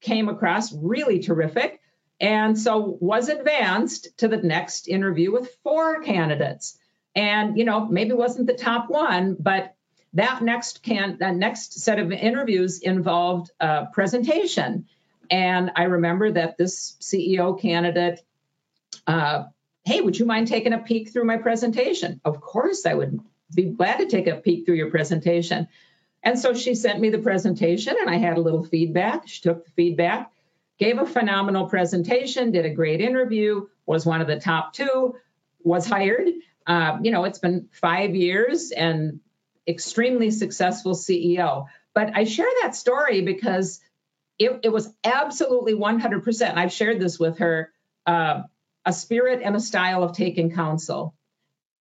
came 0.00 0.28
across 0.28 0.72
really 0.72 1.20
terrific, 1.20 1.80
and 2.20 2.58
so 2.58 2.98
was 3.00 3.28
advanced 3.28 4.18
to 4.18 4.28
the 4.28 4.36
next 4.36 4.88
interview 4.88 5.32
with 5.32 5.56
four 5.62 6.02
candidates. 6.02 6.78
And, 7.14 7.58
you 7.58 7.64
know, 7.64 7.86
maybe 7.86 8.12
wasn't 8.12 8.46
the 8.46 8.54
top 8.54 8.90
one, 8.90 9.36
but 9.38 9.74
that 10.14 10.42
next 10.42 10.82
can 10.82 11.18
that 11.20 11.34
next 11.34 11.80
set 11.80 11.98
of 11.98 12.10
interviews 12.12 12.80
involved 12.80 13.50
a 13.60 13.86
presentation. 13.92 14.86
And 15.30 15.72
I 15.76 15.84
remember 15.84 16.32
that 16.32 16.56
this 16.56 16.96
CEO 17.00 17.60
candidate, 17.60 18.22
uh, 19.06 19.44
hey, 19.84 20.00
would 20.00 20.18
you 20.18 20.24
mind 20.24 20.48
taking 20.48 20.72
a 20.72 20.78
peek 20.78 21.10
through 21.10 21.24
my 21.24 21.36
presentation? 21.36 22.20
Of 22.24 22.40
course, 22.40 22.86
I 22.86 22.94
would 22.94 23.20
be 23.54 23.64
glad 23.64 23.98
to 23.98 24.06
take 24.06 24.26
a 24.26 24.36
peek 24.36 24.64
through 24.64 24.76
your 24.76 24.90
presentation. 24.90 25.68
And 26.22 26.38
so 26.38 26.54
she 26.54 26.74
sent 26.74 27.00
me 27.00 27.10
the 27.10 27.18
presentation 27.18 27.94
and 28.00 28.10
I 28.10 28.16
had 28.16 28.36
a 28.36 28.40
little 28.40 28.64
feedback. 28.64 29.28
She 29.28 29.42
took 29.42 29.64
the 29.64 29.70
feedback, 29.72 30.32
gave 30.78 30.98
a 30.98 31.06
phenomenal 31.06 31.68
presentation, 31.68 32.50
did 32.50 32.64
a 32.64 32.74
great 32.74 33.00
interview, 33.00 33.66
was 33.86 34.04
one 34.04 34.20
of 34.20 34.26
the 34.26 34.40
top 34.40 34.72
two, 34.72 35.14
was 35.62 35.86
hired. 35.86 36.28
Uh, 36.66 36.98
you 37.02 37.10
know, 37.10 37.24
it's 37.24 37.38
been 37.38 37.68
five 37.72 38.14
years 38.14 38.72
and 38.72 39.20
extremely 39.68 40.30
successful 40.30 40.94
CEO. 40.94 41.66
But 41.94 42.16
I 42.16 42.24
share 42.24 42.48
that 42.62 42.74
story 42.74 43.22
because 43.22 43.80
it, 44.38 44.60
it 44.62 44.72
was 44.72 44.92
absolutely 45.04 45.74
100%. 45.74 46.56
I've 46.56 46.72
shared 46.72 47.00
this 47.00 47.18
with 47.18 47.38
her 47.38 47.72
uh, 48.06 48.42
a 48.84 48.92
spirit 48.92 49.42
and 49.44 49.54
a 49.54 49.60
style 49.60 50.02
of 50.02 50.12
taking 50.12 50.50
counsel 50.54 51.14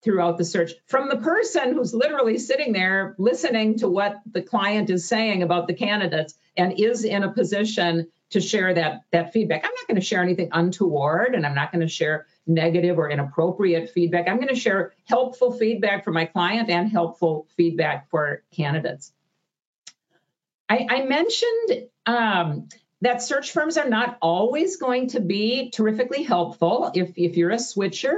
throughout 0.04 0.38
the 0.38 0.46
search 0.46 0.74
from 0.86 1.10
the 1.10 1.18
person 1.18 1.74
who's 1.74 1.94
literally 1.94 2.38
sitting 2.38 2.74
there 2.74 3.16
listening 3.18 3.78
to 3.80 3.88
what 3.88 4.20
the 4.32 4.42
client 4.42 4.90
is 4.90 5.08
saying 5.08 5.42
about 5.42 5.68
the 5.68 5.74
candidates 5.74 6.36
and 6.56 6.80
is 6.80 7.04
in 7.04 7.24
a 7.24 7.32
position 7.32 8.08
to 8.30 8.42
share 8.42 8.74
that 8.74 9.02
that 9.12 9.34
feedback. 9.34 9.64
I'm 9.64 9.72
not 9.74 9.88
going 9.88 10.00
to 10.00 10.06
share 10.06 10.22
anything 10.22 10.50
untoward 10.52 11.34
and 11.34 11.46
I'm 11.46 11.56
not 11.56 11.72
going 11.72 11.82
to 11.82 11.88
share 11.88 12.28
negative 12.48 12.98
or 12.98 13.10
inappropriate 13.10 13.92
feedback. 13.92 14.28
I'm 14.28 14.38
going 14.38 14.48
to 14.48 14.56
share 14.56 14.94
helpful 15.06 15.52
feedback 15.52 16.04
for 16.04 16.12
my 16.12 16.26
client 16.26 16.70
and 16.70 16.90
helpful 16.90 17.48
feedback 17.56 18.10
for 18.10 18.44
candidates. 18.56 19.12
I, 20.70 20.88
I 20.90 21.04
mentioned 21.04 21.90
um, 22.06 22.70
that 23.02 23.22
search 23.22 23.52
firms 23.52 23.78
are 23.78 23.88
not 23.88 24.18
always 24.22 24.78
going 24.78 25.10
to 25.10 25.20
be 25.20 25.72
terrifically 25.72 26.24
helpful 26.24 26.92
if, 26.94 27.14
if 27.18 27.38
you're 27.38 27.52
a 27.52 27.60
switcher. 27.60 28.18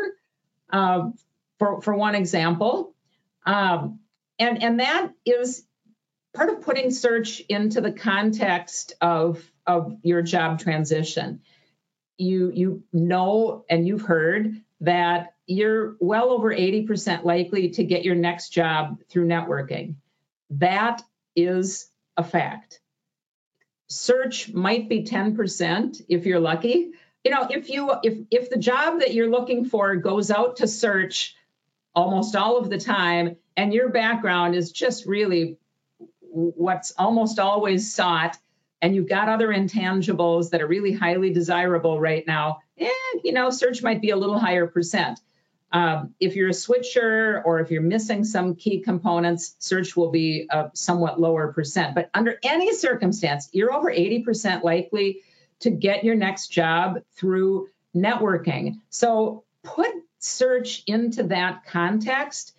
Uh, 0.72 1.10
for, 1.60 1.82
for 1.82 1.94
one 1.94 2.16
example. 2.16 2.96
Um, 3.46 4.00
and, 4.40 4.64
and 4.64 4.80
that 4.80 5.12
is 5.26 5.64
part 6.34 6.50
of 6.50 6.62
putting 6.62 6.90
search 6.90 7.42
into 7.42 7.82
the 7.82 7.92
context 7.92 8.94
of, 9.02 9.44
of 9.68 9.98
your 10.02 10.22
job 10.22 10.60
transition. 10.60 11.42
You, 12.20 12.52
you 12.54 12.84
know 12.94 13.66
and 13.70 13.88
you've 13.88 14.04
heard 14.04 14.62
that 14.82 15.34
you're 15.48 15.96
well 16.00 16.30
over 16.30 16.54
80% 16.54 17.24
likely 17.24 17.70
to 17.72 17.84
get 17.84 18.04
your 18.04 18.16
next 18.16 18.50
job 18.50 19.00
through 19.10 19.28
networking. 19.28 19.96
That 20.52 21.02
is 21.36 21.90
a 22.18 22.24
fact. 22.24 22.80
Search 23.88 24.54
might 24.54 24.88
be 24.88 25.04
10% 25.04 26.02
if 26.08 26.26
you're 26.26 26.40
lucky. 26.40 26.92
You 27.24 27.32
know, 27.32 27.48
if 27.50 27.70
you 27.70 27.94
if 28.04 28.18
if 28.32 28.50
the 28.50 28.58
job 28.58 29.00
that 29.00 29.14
you're 29.14 29.30
looking 29.30 29.66
for 29.66 29.96
goes 29.96 30.32
out 30.32 30.58
to 30.58 30.68
search 30.68 31.36
almost 31.96 32.36
all 32.36 32.58
of 32.58 32.70
the 32.70 32.78
time, 32.78 33.36
and 33.58 33.74
your 33.74 33.90
background 33.90 34.56
is 34.56 34.72
just 34.72 35.06
really 35.06 35.58
what's 36.20 36.92
almost 36.98 37.40
always 37.40 37.94
sought, 37.94 38.38
and 38.82 38.96
you've 38.96 39.10
got 39.10 39.30
other 39.30 39.50
intangibles 39.50 40.52
that 40.52 40.62
are 40.62 40.68
really 40.68 40.94
highly 40.94 41.32
desirable 41.32 42.00
right 42.00 42.26
now, 42.26 42.60
and 42.78 43.22
you 43.24 43.34
know, 43.34 43.50
search 43.50 43.84
might 43.84 44.02
be 44.02 44.12
a 44.12 44.18
little 44.18 44.40
higher 44.40 44.68
percent. 44.68 45.20
Um, 45.72 46.16
if 46.20 46.36
you're 46.36 46.50
a 46.50 46.54
switcher 46.54 47.44
or 47.46 47.60
if 47.60 47.70
you're 47.70 47.82
missing 47.82 48.24
some 48.24 48.56
key 48.56 48.82
components, 48.82 49.56
search 49.60 49.96
will 49.96 50.10
be 50.10 50.48
a 50.50 50.72
somewhat 50.74 51.20
lower 51.20 51.54
percent. 51.54 51.94
But 51.94 52.10
under 52.14 52.40
any 52.44 52.74
circumstance, 52.74 53.50
you're 53.52 53.72
over 53.72 53.92
80% 53.92 54.64
likely 54.64 55.22
to 55.60 55.70
get 55.70 56.04
your 56.04 56.16
next 56.16 56.48
job 56.48 57.02
through 57.16 57.68
networking. 57.96 58.80
So 58.90 59.44
put 59.64 59.92
search 60.20 60.84
into 60.88 61.24
that 61.24 61.66
context, 61.66 62.54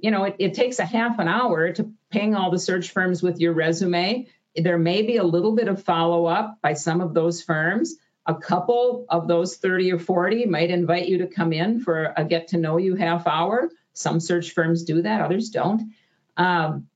you 0.00 0.10
know, 0.10 0.24
it, 0.24 0.36
it 0.38 0.54
takes 0.54 0.78
a 0.78 0.84
half 0.84 1.18
an 1.18 1.28
hour 1.28 1.72
to 1.72 1.90
ping 2.10 2.34
all 2.34 2.50
the 2.50 2.58
search 2.58 2.90
firms 2.90 3.22
with 3.22 3.40
your 3.40 3.52
resume. 3.52 4.26
There 4.56 4.78
may 4.78 5.02
be 5.02 5.16
a 5.16 5.24
little 5.24 5.54
bit 5.54 5.68
of 5.68 5.82
follow 5.82 6.26
up 6.26 6.58
by 6.62 6.74
some 6.74 7.00
of 7.00 7.14
those 7.14 7.42
firms. 7.42 7.94
A 8.26 8.34
couple 8.34 9.06
of 9.08 9.28
those 9.28 9.56
30 9.56 9.92
or 9.92 9.98
40 9.98 10.46
might 10.46 10.70
invite 10.70 11.08
you 11.08 11.18
to 11.18 11.26
come 11.26 11.52
in 11.52 11.80
for 11.80 12.12
a 12.16 12.24
get 12.24 12.48
to 12.48 12.58
know 12.58 12.76
you 12.76 12.94
half 12.94 13.26
hour. 13.26 13.70
Some 13.94 14.20
search 14.20 14.52
firms 14.52 14.84
do 14.84 15.02
that, 15.02 15.20
others 15.20 15.50
don't. 15.50 15.92
Um, 16.36 16.88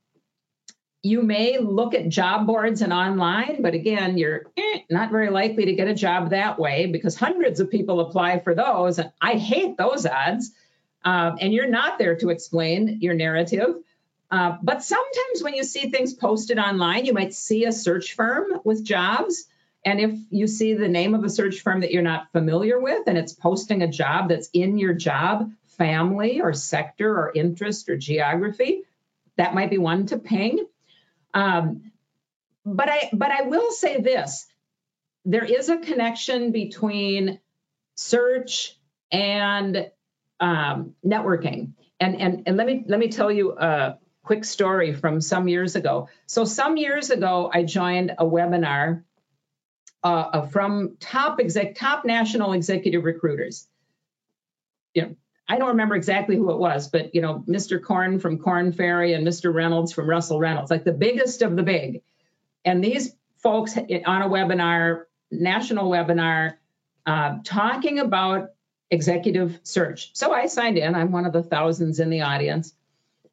you 1.02 1.22
may 1.22 1.58
look 1.58 1.94
at 1.94 2.08
job 2.08 2.46
boards 2.46 2.80
and 2.80 2.92
online, 2.92 3.60
but 3.60 3.74
again, 3.74 4.16
you're 4.16 4.46
eh, 4.56 4.80
not 4.88 5.10
very 5.10 5.30
likely 5.30 5.64
to 5.64 5.74
get 5.74 5.88
a 5.88 5.94
job 5.94 6.30
that 6.30 6.60
way 6.60 6.86
because 6.86 7.16
hundreds 7.16 7.58
of 7.58 7.70
people 7.70 8.00
apply 8.00 8.38
for 8.38 8.54
those. 8.54 8.98
And 8.98 9.10
I 9.20 9.34
hate 9.34 9.76
those 9.76 10.06
odds. 10.06 10.52
Um, 11.04 11.38
and 11.40 11.52
you're 11.52 11.68
not 11.68 11.98
there 11.98 12.14
to 12.16 12.30
explain 12.30 12.98
your 13.00 13.14
narrative. 13.14 13.74
Uh, 14.32 14.56
but 14.62 14.82
sometimes 14.82 15.42
when 15.42 15.52
you 15.52 15.62
see 15.62 15.90
things 15.90 16.14
posted 16.14 16.58
online, 16.58 17.04
you 17.04 17.12
might 17.12 17.34
see 17.34 17.66
a 17.66 17.72
search 17.72 18.14
firm 18.14 18.60
with 18.64 18.82
jobs. 18.82 19.44
And 19.84 20.00
if 20.00 20.18
you 20.30 20.46
see 20.46 20.72
the 20.72 20.88
name 20.88 21.14
of 21.14 21.22
a 21.22 21.28
search 21.28 21.60
firm 21.60 21.80
that 21.80 21.92
you're 21.92 22.02
not 22.02 22.32
familiar 22.32 22.80
with 22.80 23.06
and 23.08 23.18
it's 23.18 23.34
posting 23.34 23.82
a 23.82 23.88
job 23.88 24.30
that's 24.30 24.48
in 24.54 24.78
your 24.78 24.94
job 24.94 25.50
family 25.76 26.40
or 26.40 26.54
sector 26.54 27.10
or 27.14 27.32
interest 27.34 27.90
or 27.90 27.98
geography, 27.98 28.84
that 29.36 29.54
might 29.54 29.68
be 29.68 29.76
one 29.76 30.06
to 30.06 30.18
ping. 30.18 30.66
Um, 31.34 31.92
but 32.64 32.88
I 32.88 33.10
but 33.12 33.30
I 33.30 33.42
will 33.42 33.70
say 33.70 34.00
this: 34.00 34.46
there 35.26 35.44
is 35.44 35.68
a 35.68 35.78
connection 35.78 36.52
between 36.52 37.38
search 37.96 38.78
and 39.10 39.90
um, 40.40 40.94
networking. 41.04 41.72
And, 42.00 42.20
and 42.20 42.42
and 42.46 42.56
let 42.56 42.66
me 42.66 42.84
let 42.86 42.98
me 42.98 43.08
tell 43.08 43.30
you 43.30 43.52
a 43.58 43.98
quick 44.22 44.44
story 44.44 44.92
from 44.92 45.20
some 45.20 45.48
years 45.48 45.76
ago. 45.76 46.08
So 46.26 46.44
some 46.44 46.76
years 46.76 47.10
ago, 47.10 47.50
I 47.52 47.64
joined 47.64 48.12
a 48.18 48.24
webinar 48.24 49.02
uh, 50.02 50.46
from 50.46 50.96
top 51.00 51.38
exec 51.40 51.74
top 51.76 52.04
national 52.04 52.52
executive 52.52 53.04
recruiters. 53.04 53.68
You 54.94 55.02
know, 55.02 55.16
I 55.48 55.58
don't 55.58 55.68
remember 55.68 55.96
exactly 55.96 56.36
who 56.36 56.50
it 56.50 56.58
was, 56.58 56.88
but 56.88 57.14
you 57.14 57.20
know, 57.20 57.44
Mr. 57.48 57.82
Korn 57.82 58.18
from 58.18 58.38
Korn 58.38 58.72
Ferry 58.72 59.14
and 59.14 59.26
Mr. 59.26 59.52
Reynolds 59.52 59.92
from 59.92 60.08
Russell 60.08 60.38
Reynolds, 60.38 60.70
like 60.70 60.84
the 60.84 60.92
biggest 60.92 61.42
of 61.42 61.56
the 61.56 61.62
big. 61.62 62.02
And 62.64 62.82
these 62.82 63.14
folks 63.38 63.76
on 63.76 64.22
a 64.22 64.28
webinar, 64.28 65.04
national 65.30 65.90
webinar, 65.90 66.54
uh, 67.06 67.38
talking 67.42 67.98
about 67.98 68.50
executive 68.90 69.58
search. 69.64 70.10
So 70.14 70.32
I 70.32 70.46
signed 70.46 70.78
in. 70.78 70.94
I'm 70.94 71.10
one 71.10 71.26
of 71.26 71.32
the 71.32 71.42
thousands 71.42 71.98
in 71.98 72.10
the 72.10 72.20
audience. 72.20 72.74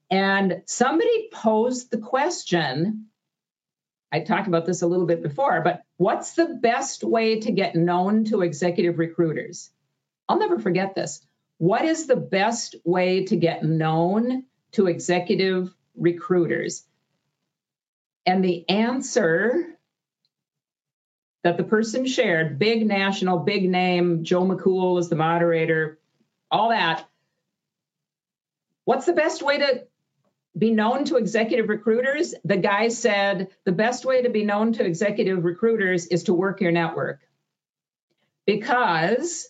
And 0.09 0.63
somebody 0.65 1.29
posed 1.31 1.91
the 1.91 1.99
question. 1.99 3.07
I 4.11 4.21
talked 4.21 4.47
about 4.47 4.65
this 4.65 4.81
a 4.81 4.87
little 4.87 5.05
bit 5.05 5.21
before, 5.21 5.61
but 5.61 5.83
what's 5.97 6.33
the 6.33 6.47
best 6.47 7.03
way 7.03 7.41
to 7.41 7.51
get 7.51 7.75
known 7.75 8.25
to 8.25 8.41
executive 8.41 8.97
recruiters? 8.97 9.69
I'll 10.27 10.39
never 10.39 10.57
forget 10.57 10.95
this. 10.95 11.21
What 11.57 11.85
is 11.85 12.07
the 12.07 12.15
best 12.15 12.75
way 12.83 13.25
to 13.25 13.35
get 13.35 13.63
known 13.63 14.45
to 14.71 14.87
executive 14.87 15.73
recruiters? 15.95 16.83
And 18.25 18.43
the 18.43 18.67
answer 18.69 19.77
that 21.43 21.57
the 21.57 21.63
person 21.63 22.05
shared, 22.05 22.59
big 22.59 22.85
national, 22.85 23.39
big 23.39 23.69
name, 23.69 24.23
Joe 24.23 24.43
McCool 24.43 24.99
is 24.99 25.09
the 25.09 25.15
moderator, 25.15 25.99
all 26.51 26.69
that. 26.69 27.07
What's 28.85 29.05
the 29.05 29.13
best 29.13 29.41
way 29.41 29.59
to 29.59 29.83
be 30.57 30.71
known 30.71 31.05
to 31.05 31.17
executive 31.17 31.69
recruiters, 31.69 32.33
the 32.43 32.57
guy 32.57 32.89
said 32.89 33.49
the 33.65 33.71
best 33.71 34.05
way 34.05 34.23
to 34.23 34.29
be 34.29 34.43
known 34.43 34.73
to 34.73 34.85
executive 34.85 35.43
recruiters 35.43 36.07
is 36.07 36.23
to 36.23 36.33
work 36.33 36.61
your 36.61 36.71
network. 36.71 37.19
Because, 38.45 39.49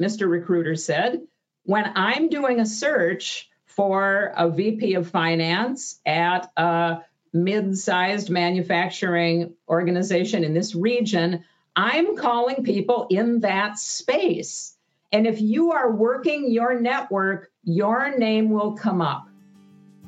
Mr. 0.00 0.28
Recruiter 0.28 0.76
said, 0.76 1.22
when 1.64 1.90
I'm 1.96 2.28
doing 2.28 2.60
a 2.60 2.66
search 2.66 3.48
for 3.64 4.32
a 4.36 4.50
VP 4.50 4.94
of 4.94 5.10
finance 5.10 5.98
at 6.04 6.50
a 6.56 6.98
mid 7.32 7.76
sized 7.78 8.30
manufacturing 8.30 9.54
organization 9.68 10.44
in 10.44 10.54
this 10.54 10.74
region, 10.74 11.44
I'm 11.74 12.16
calling 12.16 12.62
people 12.62 13.06
in 13.10 13.40
that 13.40 13.78
space. 13.78 14.74
And 15.12 15.26
if 15.26 15.40
you 15.40 15.72
are 15.72 15.90
working 15.90 16.50
your 16.50 16.80
network, 16.80 17.50
your 17.64 18.16
name 18.16 18.50
will 18.50 18.72
come 18.72 19.00
up. 19.00 19.28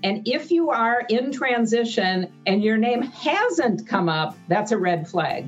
And 0.02 0.28
if 0.28 0.50
you 0.50 0.70
are 0.70 1.04
in 1.08 1.32
transition 1.32 2.32
and 2.46 2.62
your 2.62 2.76
name 2.76 3.02
hasn't 3.02 3.86
come 3.88 4.08
up, 4.08 4.36
that's 4.46 4.70
a 4.70 4.78
red 4.78 5.08
flag. 5.08 5.46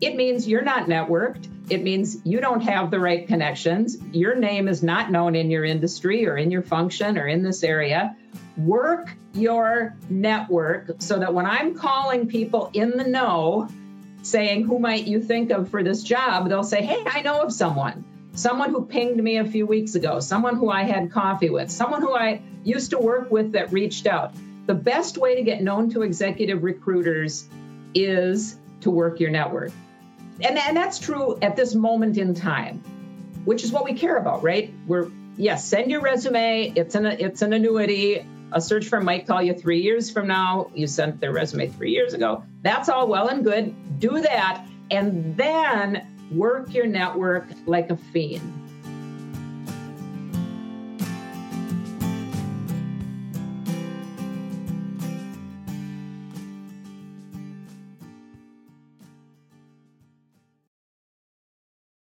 It 0.00 0.16
means 0.16 0.48
you're 0.48 0.62
not 0.62 0.88
networked. 0.88 1.48
It 1.70 1.82
means 1.82 2.18
you 2.24 2.40
don't 2.40 2.60
have 2.62 2.90
the 2.90 3.00
right 3.00 3.26
connections. 3.26 3.98
Your 4.12 4.36
name 4.36 4.68
is 4.68 4.82
not 4.82 5.10
known 5.10 5.34
in 5.34 5.50
your 5.50 5.64
industry 5.64 6.26
or 6.26 6.36
in 6.36 6.50
your 6.50 6.62
function 6.62 7.18
or 7.18 7.26
in 7.26 7.42
this 7.42 7.62
area. 7.64 8.16
Work 8.56 9.10
your 9.34 9.96
network 10.08 10.96
so 10.98 11.18
that 11.18 11.34
when 11.34 11.46
I'm 11.46 11.74
calling 11.74 12.28
people 12.28 12.70
in 12.72 12.96
the 12.96 13.04
know, 13.04 13.68
saying, 14.22 14.64
Who 14.64 14.78
might 14.78 15.06
you 15.06 15.20
think 15.20 15.50
of 15.50 15.70
for 15.70 15.82
this 15.82 16.02
job? 16.02 16.48
They'll 16.48 16.62
say, 16.62 16.82
Hey, 16.82 17.02
I 17.06 17.22
know 17.22 17.40
of 17.40 17.52
someone. 17.52 18.04
Someone 18.36 18.68
who 18.68 18.84
pinged 18.84 19.16
me 19.16 19.38
a 19.38 19.46
few 19.46 19.64
weeks 19.66 19.94
ago, 19.94 20.20
someone 20.20 20.56
who 20.56 20.68
I 20.68 20.82
had 20.82 21.10
coffee 21.10 21.48
with, 21.48 21.70
someone 21.70 22.02
who 22.02 22.14
I 22.14 22.42
used 22.64 22.90
to 22.90 22.98
work 22.98 23.30
with 23.30 23.52
that 23.52 23.72
reached 23.72 24.06
out. 24.06 24.34
The 24.66 24.74
best 24.74 25.16
way 25.16 25.36
to 25.36 25.42
get 25.42 25.62
known 25.62 25.90
to 25.92 26.02
executive 26.02 26.62
recruiters 26.62 27.48
is 27.94 28.58
to 28.82 28.90
work 28.90 29.20
your 29.20 29.30
network. 29.30 29.72
And, 30.42 30.58
and 30.58 30.76
that's 30.76 30.98
true 30.98 31.38
at 31.40 31.56
this 31.56 31.74
moment 31.74 32.18
in 32.18 32.34
time, 32.34 32.82
which 33.46 33.64
is 33.64 33.72
what 33.72 33.84
we 33.84 33.94
care 33.94 34.18
about, 34.18 34.42
right? 34.42 34.70
We're 34.86 35.10
yes, 35.38 35.66
send 35.66 35.90
your 35.90 36.02
resume. 36.02 36.74
It's 36.76 36.94
an 36.94 37.06
it's 37.06 37.40
an 37.40 37.54
annuity. 37.54 38.26
A 38.52 38.60
search 38.60 38.86
firm 38.86 39.06
might 39.06 39.26
call 39.26 39.42
you 39.42 39.54
three 39.54 39.80
years 39.80 40.10
from 40.10 40.26
now. 40.26 40.70
You 40.74 40.86
sent 40.88 41.20
their 41.20 41.32
resume 41.32 41.68
three 41.68 41.92
years 41.92 42.12
ago. 42.12 42.44
That's 42.60 42.90
all 42.90 43.08
well 43.08 43.28
and 43.28 43.44
good. 43.44 43.98
Do 43.98 44.20
that, 44.20 44.66
and 44.90 45.38
then 45.38 46.06
work 46.32 46.72
your 46.74 46.86
network 46.86 47.46
like 47.66 47.90
a 47.90 47.96
fiend. 47.96 48.65